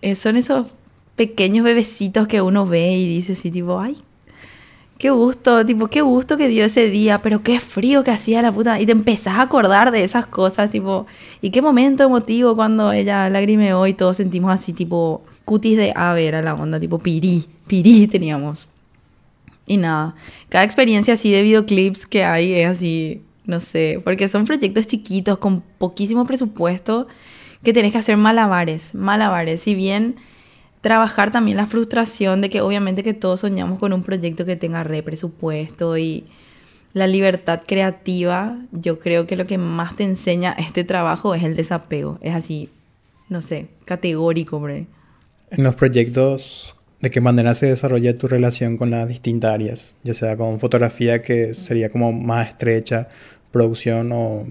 [0.04, 0.68] eh, son esos
[1.16, 3.98] pequeños bebecitos que uno ve y dice así, tipo, ay,
[4.98, 8.52] Qué gusto, tipo, qué gusto que dio ese día, pero qué frío que hacía la
[8.52, 8.80] puta.
[8.80, 11.06] Y te empezás a acordar de esas cosas, tipo,
[11.42, 16.28] y qué momento emotivo cuando ella lagrimeó y todos sentimos así, tipo, cutis de ave
[16.28, 18.68] era la onda, tipo, pirí, pirí teníamos.
[19.68, 20.16] Y nada,
[20.48, 25.40] cada experiencia así de videoclips que hay es así, no sé, porque son proyectos chiquitos
[25.40, 27.08] con poquísimo presupuesto
[27.64, 29.62] que tenés que hacer malabares, malabares.
[29.62, 30.16] Si bien
[30.86, 34.84] trabajar también la frustración de que obviamente que todos soñamos con un proyecto que tenga
[34.84, 36.26] re presupuesto y
[36.94, 41.56] la libertad creativa, yo creo que lo que más te enseña este trabajo es el
[41.56, 42.20] desapego.
[42.22, 42.70] Es así,
[43.30, 44.86] no sé, categórico, bre.
[45.50, 49.96] En los proyectos, ¿de qué manera se desarrolla tu relación con las distintas áreas?
[50.04, 53.10] Ya sea con fotografía, que sería como más estrecha,
[53.52, 54.46] producción o,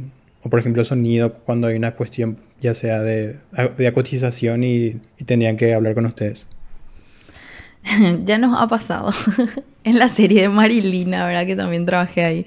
[0.45, 3.39] o por ejemplo sonido, cuando hay una cuestión ya sea de,
[3.77, 6.47] de acotización y, y tenían que hablar con ustedes?
[8.25, 9.11] ya nos ha pasado
[9.85, 11.47] en la serie de Marilina, ¿verdad?
[11.47, 12.47] Que también trabajé ahí.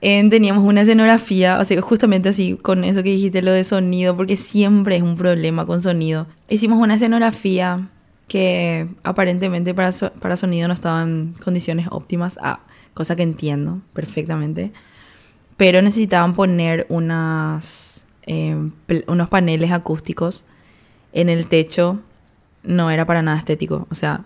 [0.00, 4.36] teníamos una escenografía, o sea, justamente así con eso que dijiste, lo de sonido, porque
[4.36, 6.26] siempre es un problema con sonido.
[6.48, 7.88] Hicimos una escenografía
[8.28, 9.90] que aparentemente para,
[10.20, 12.60] para sonido no estaba en condiciones óptimas, ah,
[12.94, 14.72] cosa que entiendo perfectamente,
[15.60, 17.90] pero necesitaban poner unas
[18.32, 18.70] Em,
[19.08, 20.44] unos paneles acústicos
[21.12, 21.98] en el techo
[22.62, 23.88] no era para nada estético.
[23.90, 24.24] O sea,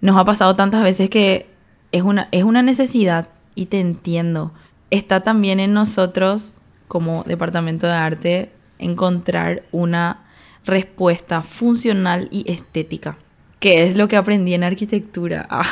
[0.00, 1.46] nos ha pasado tantas veces que
[1.92, 4.52] es una, es una necesidad y te entiendo.
[4.90, 10.24] Está también en nosotros, como departamento de arte, encontrar una
[10.64, 13.18] respuesta funcional y estética,
[13.60, 15.46] que es lo que aprendí en arquitectura.
[15.50, 15.66] Ah.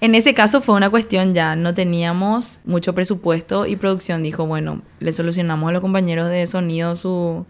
[0.00, 4.82] En ese caso fue una cuestión ya, no teníamos mucho presupuesto y producción dijo, bueno,
[5.00, 7.46] le solucionamos a los compañeros de sonido su,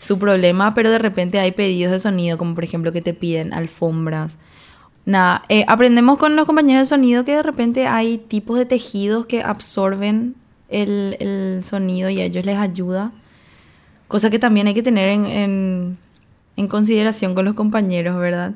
[0.00, 3.52] su problema, pero de repente hay pedidos de sonido, como por ejemplo que te piden
[3.52, 4.38] alfombras.
[5.04, 9.26] Nada, eh, aprendemos con los compañeros de sonido que de repente hay tipos de tejidos
[9.26, 10.34] que absorben
[10.68, 13.12] el, el sonido y a ellos les ayuda.
[14.06, 15.98] Cosa que también hay que tener en,
[16.56, 18.52] en, consideración con los compañeros, ¿verdad?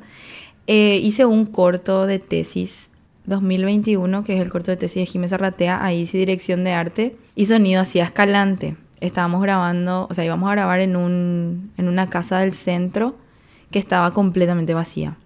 [0.67, 2.91] Eh, hice un corto de tesis
[3.27, 7.17] 2021, que es el corto de tesis de Jiménez Arratea, ahí hice dirección de arte
[7.35, 8.77] y sonido hacía escalante.
[9.01, 13.17] Estábamos grabando, o sea, íbamos a grabar en, un, en una casa del centro
[13.71, 15.17] que estaba completamente vacía.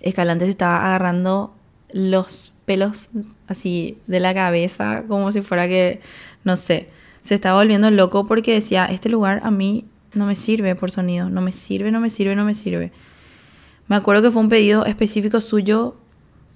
[0.00, 1.54] Escalante se estaba agarrando
[1.92, 3.10] los pelos
[3.46, 6.00] así de la cabeza, como si fuera que,
[6.44, 6.88] no sé,
[7.22, 11.30] se estaba volviendo loco porque decía, este lugar a mí no me sirve por sonido,
[11.30, 12.92] no me sirve, no me sirve, no me sirve.
[13.88, 15.96] Me acuerdo que fue un pedido específico suyo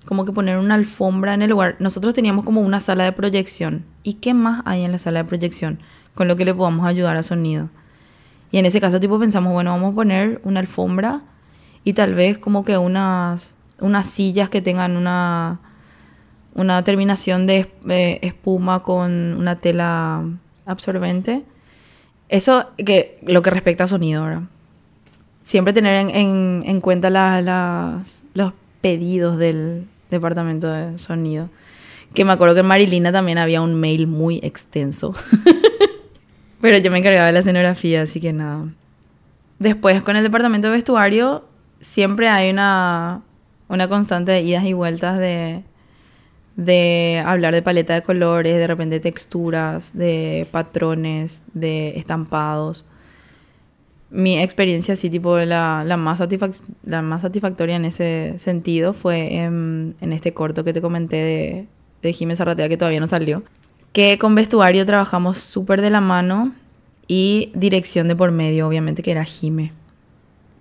[0.09, 1.77] como que poner una alfombra en el lugar.
[1.81, 3.85] Nosotros teníamos como una sala de proyección.
[4.03, 5.81] ¿Y qué más hay en la sala de proyección
[6.15, 7.69] con lo que le podamos ayudar a sonido?
[8.51, 11.21] Y en ese caso tipo pensamos, bueno, vamos a poner una alfombra
[11.85, 15.61] y tal vez como que unas, unas sillas que tengan una,
[16.55, 17.69] una terminación de
[18.23, 20.25] espuma con una tela
[20.65, 21.45] absorbente.
[22.31, 24.43] Eso que lo que respecta a sonido, ¿verdad?
[25.43, 31.49] Siempre tener en, en, cuenta las, los pedidos del, departamento de sonido.
[32.15, 35.15] Que me acuerdo que en Marilina también había un mail muy extenso.
[36.61, 38.67] Pero yo me encargaba de la escenografía, así que nada.
[39.59, 41.45] Después, con el departamento de vestuario,
[41.81, 43.23] siempre hay una,
[43.69, 45.63] una constante de idas y vueltas de,
[46.57, 52.87] de hablar de paleta de colores, de repente texturas, de patrones, de estampados
[54.11, 56.23] mi experiencia así tipo la, la, más
[56.85, 61.67] la más satisfactoria en ese sentido fue en, en este corto que te comenté de,
[62.03, 63.43] de Jiménez que todavía no salió.
[63.93, 66.53] Que con vestuario trabajamos súper de la mano
[67.07, 69.73] y dirección de por medio, obviamente, que era Jime.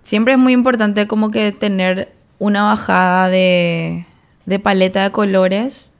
[0.02, 4.06] siempre es muy importante como que tener una bajada de,
[4.46, 5.90] de paleta de colores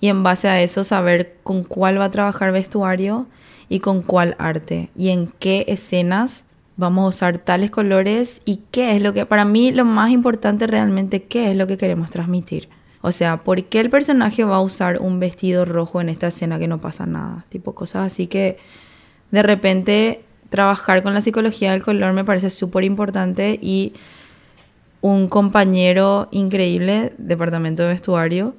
[0.00, 3.26] y en base a eso saber con cuál va a trabajar vestuario
[3.68, 6.44] y con cuál arte y en qué escenas
[6.80, 10.66] vamos a usar tales colores y qué es lo que, para mí lo más importante
[10.66, 12.68] realmente, qué es lo que queremos transmitir.
[13.02, 16.58] O sea, ¿por qué el personaje va a usar un vestido rojo en esta escena
[16.58, 17.46] que no pasa nada?
[17.48, 18.58] Tipo cosas así que
[19.30, 23.94] de repente trabajar con la psicología del color me parece súper importante y
[25.00, 28.54] un compañero increíble, departamento de vestuario,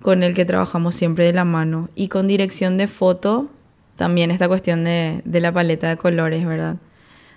[0.00, 1.90] con el que trabajamos siempre de la mano.
[1.94, 3.48] Y con dirección de foto,
[3.96, 6.76] también esta cuestión de, de la paleta de colores, ¿verdad?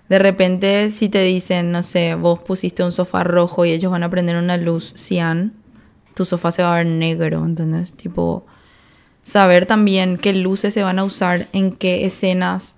[0.09, 4.03] De repente, si te dicen, no sé, vos pusiste un sofá rojo y ellos van
[4.03, 5.53] a prender una luz cian,
[6.13, 7.93] tu sofá se va a ver negro, ¿entendés?
[7.93, 8.45] Tipo,
[9.23, 12.77] saber también qué luces se van a usar, en qué escenas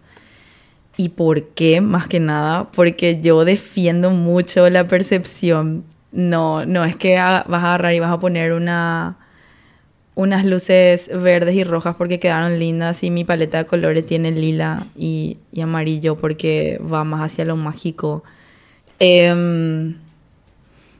[0.97, 5.83] y por qué, más que nada, porque yo defiendo mucho la percepción.
[6.11, 9.17] No, no es que vas a agarrar y vas a poner una,
[10.15, 14.87] unas luces verdes y rojas porque quedaron lindas y mi paleta de colores tiene lila
[14.95, 18.23] y, amarillo porque va más hacia lo mágico.
[18.99, 19.95] Em,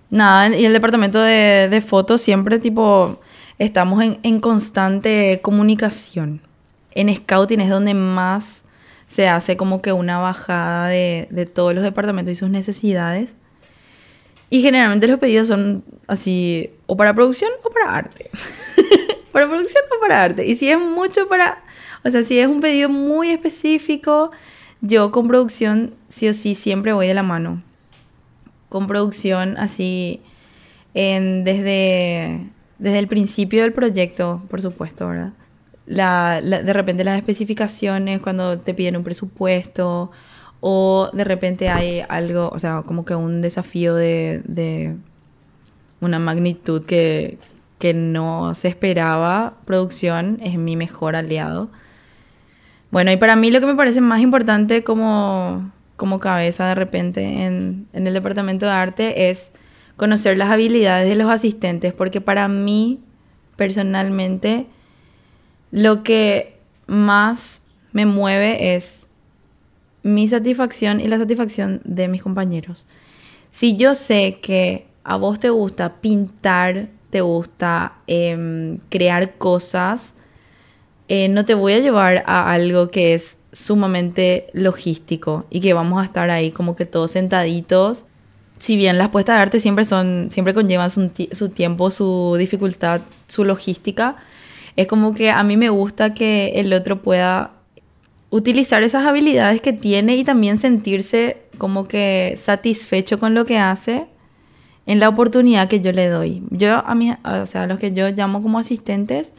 [0.09, 3.20] nada, y el departamento de, de fotos siempre tipo
[3.57, 6.41] estamos en, en constante comunicación.
[6.91, 8.66] En Scouting es donde más
[9.07, 13.36] se hace como que una bajada de, de todos los departamentos y sus necesidades.
[14.49, 18.30] Y generalmente los pedidos son así, o para producción o para arte.
[19.36, 20.46] para producción o para arte.
[20.46, 21.62] Y si es mucho para,
[22.06, 24.32] o sea, si es un pedido muy específico,
[24.80, 27.62] yo con producción sí o sí siempre voy de la mano.
[28.70, 30.22] Con producción así,
[30.94, 32.48] desde,
[32.80, 35.34] desde el principio del proyecto, por supuesto, ¿verdad?
[35.86, 40.12] de repente las especificaciones cuando te piden un presupuesto
[40.62, 44.96] o de repente hay algo, o sea, como que un desafío de, de
[46.00, 47.38] una magnitud que,
[47.86, 51.70] que no se esperaba, producción es mi mejor aliado.
[52.90, 57.46] Bueno, y para mí lo que me parece más importante como, como cabeza de repente
[57.46, 59.54] en, en el departamento de arte es
[59.98, 63.02] conocer las habilidades de los asistentes, porque para mí
[63.56, 64.66] personalmente
[65.70, 66.58] lo que
[66.88, 69.10] más me mueve es
[70.02, 72.88] mi satisfacción y la satisfacción de mis compañeros.
[73.52, 80.18] Si yo sé que a vos te gusta pintar, te gusta em, crear cosas,
[81.07, 86.01] eh, no te voy a llevar a algo que es sumamente logístico y que vamos
[86.01, 88.03] a estar ahí como que todos sentaditos.
[88.59, 92.99] Si bien las puestas de arte siempre son, siempre conllevan su tiempo, su dificultad,
[93.30, 94.18] su logística,
[94.76, 97.51] es como que a mí me gusta que el otro pueda
[98.30, 104.07] utilizar esas habilidades que tiene y también sentirse como que satisfecho con lo que hace
[104.86, 106.44] en la oportunidad que yo le doy.
[106.52, 109.34] Yo a mí, o sea, a los que yo llamo como asistentes,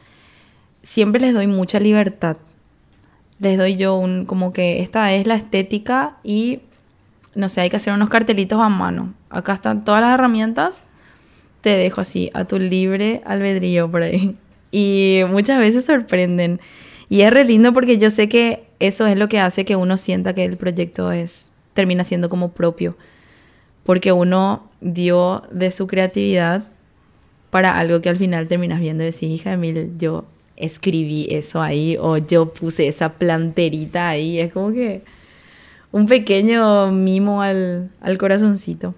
[0.83, 2.37] siempre les doy mucha libertad.
[3.39, 6.61] Les doy yo un como que esta es la estética y
[7.35, 9.13] no sé, hay que hacer unos cartelitos a mano.
[9.29, 10.85] Acá están todas las herramientas.
[11.61, 14.37] Te dejo así a tu libre albedrío por ahí
[14.71, 16.61] y muchas veces sorprenden.
[17.09, 19.97] Y es re lindo porque yo sé que eso es lo que hace que uno
[19.97, 22.97] sienta que el proyecto es termina siendo como propio.
[23.85, 26.65] Porque uno dio de su creatividad
[27.51, 30.25] para algo que al final terminas viendo y decís, hija de mil, yo
[30.57, 34.39] escribí eso ahí o yo puse esa planterita ahí.
[34.39, 35.03] Es como que
[35.93, 38.95] un pequeño mimo al, al corazoncito.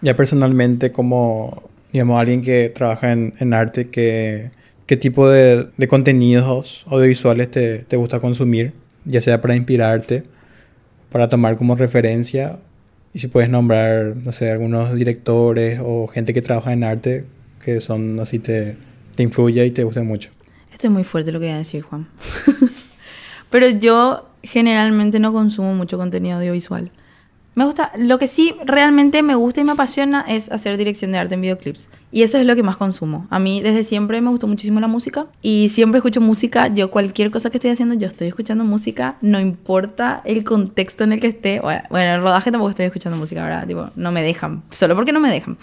[0.00, 4.50] Ya personalmente como, digamos, alguien que trabaja en, en arte que
[4.92, 8.74] ¿Qué tipo de, de contenidos audiovisuales te, te, gusta consumir?
[9.06, 10.24] Ya sea para inspirarte,
[11.10, 12.58] para tomar como referencia.
[13.14, 17.24] Y si puedes nombrar, no sé, algunos directores o gente que trabaja en arte
[17.62, 18.76] que son así, te,
[19.14, 20.30] te influye y te gusta mucho.
[20.72, 22.08] Esto es muy fuerte lo que voy a decir, Juan.
[23.50, 26.90] Pero yo generalmente no consumo mucho contenido audiovisual.
[27.54, 31.18] Me gusta, lo que sí realmente me gusta y me apasiona es hacer dirección de
[31.18, 31.86] arte en videoclips.
[32.10, 33.26] Y eso es lo que más consumo.
[33.28, 36.68] A mí desde siempre me gustó muchísimo la música y siempre escucho música.
[36.68, 41.12] Yo cualquier cosa que estoy haciendo, yo estoy escuchando música, no importa el contexto en
[41.12, 41.60] el que esté.
[41.60, 43.66] Bueno, en el rodaje tampoco estoy escuchando música, ¿verdad?
[43.66, 45.58] Tipo, no me dejan, solo porque no me dejan.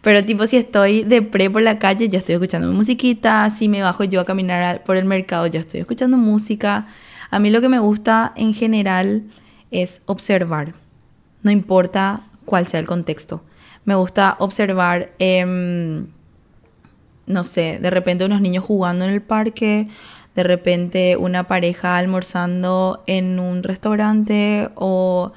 [0.00, 3.50] Pero tipo, si estoy de pre por la calle, yo estoy escuchando musiquita.
[3.50, 6.86] Si me bajo yo a caminar por el mercado, yo estoy escuchando música.
[7.30, 9.24] A mí lo que me gusta en general
[9.72, 10.74] es observar
[11.42, 13.42] no importa cuál sea el contexto.
[13.84, 16.06] Me gusta observar, em,
[17.26, 19.88] no sé, de repente unos niños jugando en el parque,
[20.34, 25.32] de repente una pareja almorzando en un restaurante o,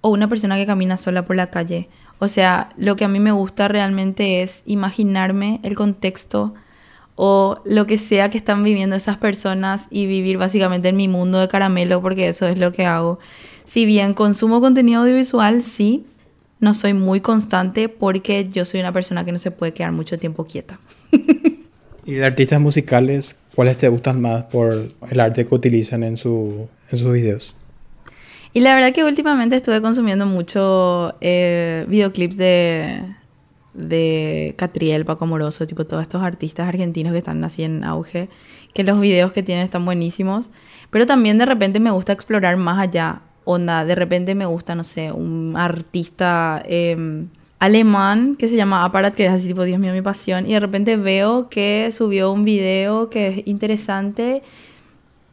[0.00, 1.88] o una persona que camina sola por la calle.
[2.18, 6.54] O sea, lo que a mí me gusta realmente es imaginarme el contexto
[7.16, 11.38] o lo que sea que están viviendo esas personas y vivir básicamente en mi mundo
[11.40, 13.18] de caramelo porque eso es lo que hago.
[13.64, 16.04] Si bien consumo contenido audiovisual, sí,
[16.60, 20.18] no soy muy constante porque yo soy una persona que no se puede quedar mucho
[20.18, 20.78] tiempo quieta.
[22.06, 26.68] ¿Y de artistas musicales, cuáles te gustan más por el arte que utilizan en, su,
[26.90, 27.54] en sus videos?
[28.52, 33.00] Y la verdad que últimamente estuve consumiendo mucho eh, videoclips de,
[33.74, 38.28] de Catriel, Paco Moroso, tipo todos estos artistas argentinos que están así en auge,
[38.72, 40.46] que los videos que tienen están buenísimos,
[40.90, 44.84] pero también de repente me gusta explorar más allá, onda, de repente me gusta, no
[44.84, 49.92] sé, un artista em, alemán que se llama Aparat, que es así tipo, Dios mío,
[49.92, 54.42] mi pasión, y de repente veo que subió un video que es interesante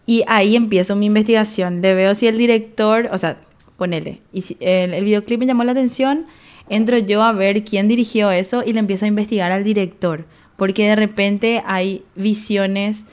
[0.06, 3.38] y ahí empiezo mi investigación, le veo si el director, o sea,
[3.78, 6.26] ponele, y si el, el videoclip me llamó la atención,
[6.72, 10.88] entro yo a ver quién dirigió eso y le empiezo a investigar al director, porque
[10.88, 13.06] de repente hay visiones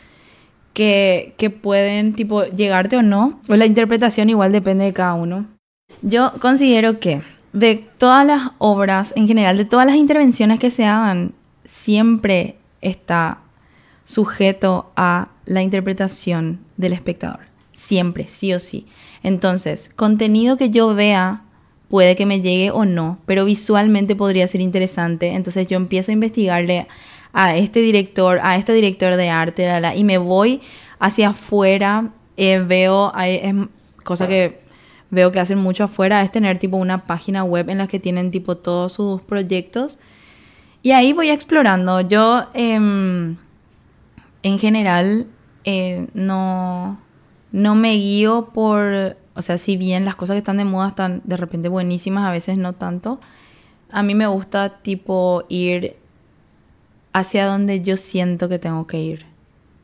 [0.72, 5.46] que, que pueden tipo llegarte o no, o la interpretación igual depende de cada uno.
[6.02, 10.84] Yo considero que de todas las obras, en general, de todas las intervenciones que se
[10.84, 11.32] hagan,
[11.64, 13.38] siempre está
[14.04, 17.40] sujeto a la interpretación del espectador.
[17.72, 18.86] Siempre, sí o sí.
[19.22, 21.42] Entonces, contenido que yo vea
[21.88, 25.28] puede que me llegue o no, pero visualmente podría ser interesante.
[25.34, 26.86] Entonces yo empiezo a investigarle
[27.32, 30.60] a este director, a este director de arte, y me voy
[30.98, 32.10] hacia afuera.
[32.36, 33.68] Eh, veo, hay,
[34.04, 34.58] cosa que
[35.10, 38.30] veo que hacen mucho afuera, es tener tipo una página web en la que tienen
[38.30, 39.98] tipo todos sus proyectos.
[40.82, 42.00] Y ahí voy explorando.
[42.02, 43.36] Yo, em,
[44.42, 45.26] en general,
[45.64, 46.98] eh, no,
[47.50, 51.22] no me guío por o sea, si bien las cosas que están de moda están
[51.24, 53.20] de repente buenísimas, a veces no tanto.
[53.92, 55.94] A mí me gusta tipo ir
[57.12, 59.26] hacia donde yo siento que tengo que ir.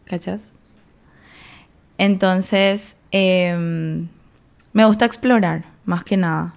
[0.06, 0.48] ¿Cachas?
[1.98, 4.08] Entonces, em,
[4.72, 6.54] me gusta explorar, más que nada.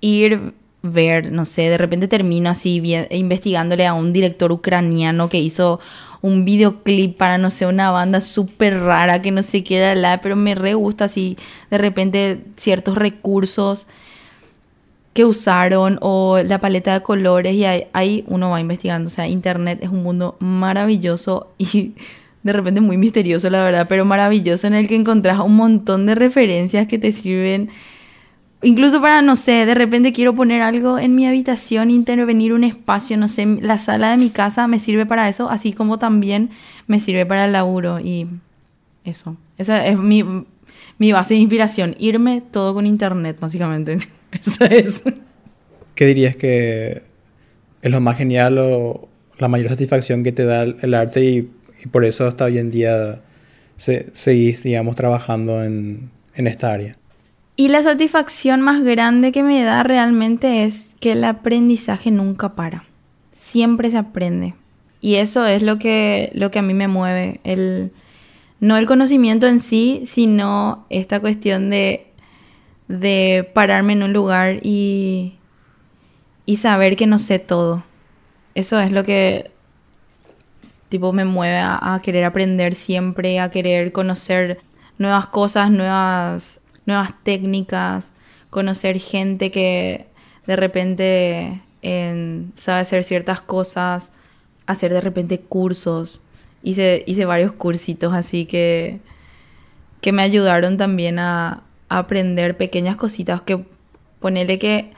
[0.00, 2.80] Ir, ver, no sé, de repente termino así
[3.10, 5.80] investigándole a un director ucraniano que hizo
[6.26, 10.20] un videoclip para, no sé, una banda súper rara que no sé qué era la,
[10.20, 11.36] pero me re gusta así
[11.70, 13.86] de repente ciertos recursos
[15.14, 19.08] que usaron o la paleta de colores y ahí, uno va investigando.
[19.08, 21.94] O sea, Internet es un mundo maravilloso y
[22.42, 26.14] de repente muy misterioso, la verdad, pero maravilloso en el que encontrás un montón de
[26.16, 27.70] referencias que te sirven
[28.62, 33.16] Incluso para, no sé, de repente quiero poner algo en mi habitación, intervenir un espacio,
[33.16, 36.50] no sé, la sala de mi casa me sirve para eso, así como también
[36.86, 38.26] me sirve para el laburo y
[39.04, 39.36] eso.
[39.58, 40.24] Esa es mi,
[40.98, 43.98] mi base de inspiración, irme todo con internet, básicamente.
[44.32, 45.02] Eso es.
[45.94, 47.02] ¿Qué dirías que
[47.80, 51.50] es lo más genial o la mayor satisfacción que te da el arte y,
[51.90, 53.22] por eso hasta hoy en día
[53.76, 56.96] se, seguís, digamos, trabajando en, en esta área?
[57.58, 62.84] Y la satisfacción más grande que me da realmente es que el aprendizaje nunca para.
[63.32, 64.54] Siempre se aprende.
[65.00, 67.40] Y eso es lo que, lo que a mí me mueve.
[67.44, 67.92] El,
[68.60, 72.06] no el conocimiento en sí, sino esta cuestión de,
[72.88, 75.36] de pararme en un lugar y,
[76.44, 77.84] y saber que no sé todo.
[78.54, 79.50] Eso es lo que
[80.90, 84.60] tipo me mueve a, a querer aprender siempre, a querer conocer
[84.98, 88.12] nuevas cosas, nuevas nuevas técnicas,
[88.50, 90.06] conocer gente que
[90.46, 91.60] de repente
[92.56, 94.12] sabe hacer ciertas cosas,
[94.66, 96.20] hacer de repente cursos.
[96.62, 98.98] Hice, hice varios cursitos así que,
[100.00, 103.64] que me ayudaron también a, aprender pequeñas cositas que
[104.18, 104.90] ponerle que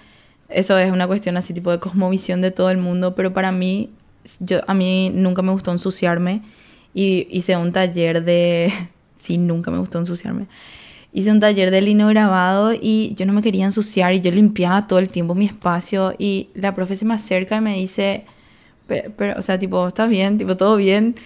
[0.48, 3.90] eso es una cuestión así tipo de cosmovisión de todo el mundo, pero para mí,
[4.40, 6.40] yo, a mí nunca me gustó ensuciarme
[6.94, 8.72] y hice un taller de...
[9.18, 10.46] Sí, nunca me gustó ensuciarme
[11.12, 14.86] hice un taller de lino grabado y yo no me quería ensuciar y yo limpiaba
[14.86, 18.24] todo el tiempo mi espacio y la profe se me acerca y me dice,
[18.86, 20.38] pero, o sea, tipo, ¿estás bien?
[20.38, 21.16] Tipo, ¿todo bien?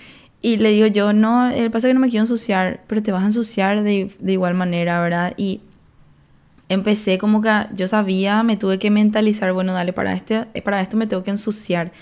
[0.41, 3.13] Y le digo yo, no, el pasa es que no me quiero ensuciar, pero te
[3.13, 5.35] vas a ensuciar de, de igual manera, ¿verdad?
[5.37, 5.61] Y
[6.69, 10.97] empecé como que yo sabía, me tuve que mentalizar, bueno, dale, para, este, para esto
[10.97, 11.93] me tengo que ensuciar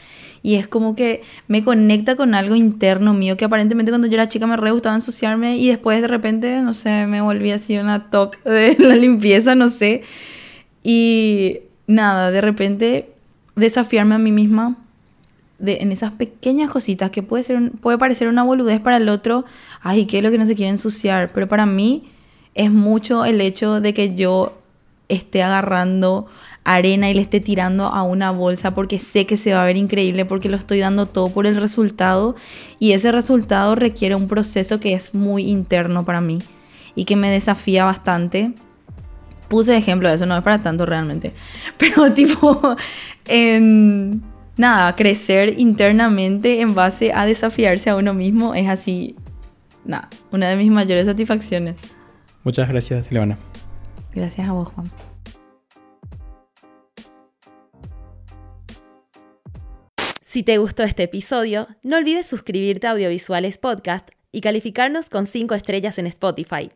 [0.43, 4.29] y es como que me conecta con algo interno mío que aparentemente cuando yo era
[4.29, 8.11] chica me re gustaba ensuciarme y después de repente, no sé, me volví así una
[8.11, 10.03] toque de la limpieza, no sé.
[10.83, 13.11] Y nada, de repente
[13.57, 14.77] desafiarme a mí misma
[15.59, 19.45] de, en esas pequeñas cositas que puede, ser, puede parecer una boludez para el otro,
[19.83, 21.31] ay, ¿qué es lo que no se quiere ensuciar?
[21.35, 22.05] Pero para mí
[22.55, 24.59] es mucho el hecho de que yo
[25.09, 26.27] esté agarrando
[26.75, 29.77] arena y le esté tirando a una bolsa porque sé que se va a ver
[29.77, 32.37] increíble porque lo estoy dando todo por el resultado
[32.79, 36.41] y ese resultado requiere un proceso que es muy interno para mí
[36.95, 38.53] y que me desafía bastante.
[39.49, 41.33] Puse ejemplo de eso, no es para tanto realmente,
[41.77, 42.77] pero tipo
[43.27, 44.23] en
[44.57, 49.17] nada, crecer internamente en base a desafiarse a uno mismo es así,
[49.85, 51.79] nada, una de mis mayores satisfacciones.
[52.45, 53.39] Muchas gracias, Silvana.
[54.15, 55.10] Gracias a vos, Juan.
[60.31, 65.57] Si te gustó este episodio, no olvides suscribirte a Audiovisuales Podcast y calificarnos con 5
[65.57, 66.71] estrellas en Spotify.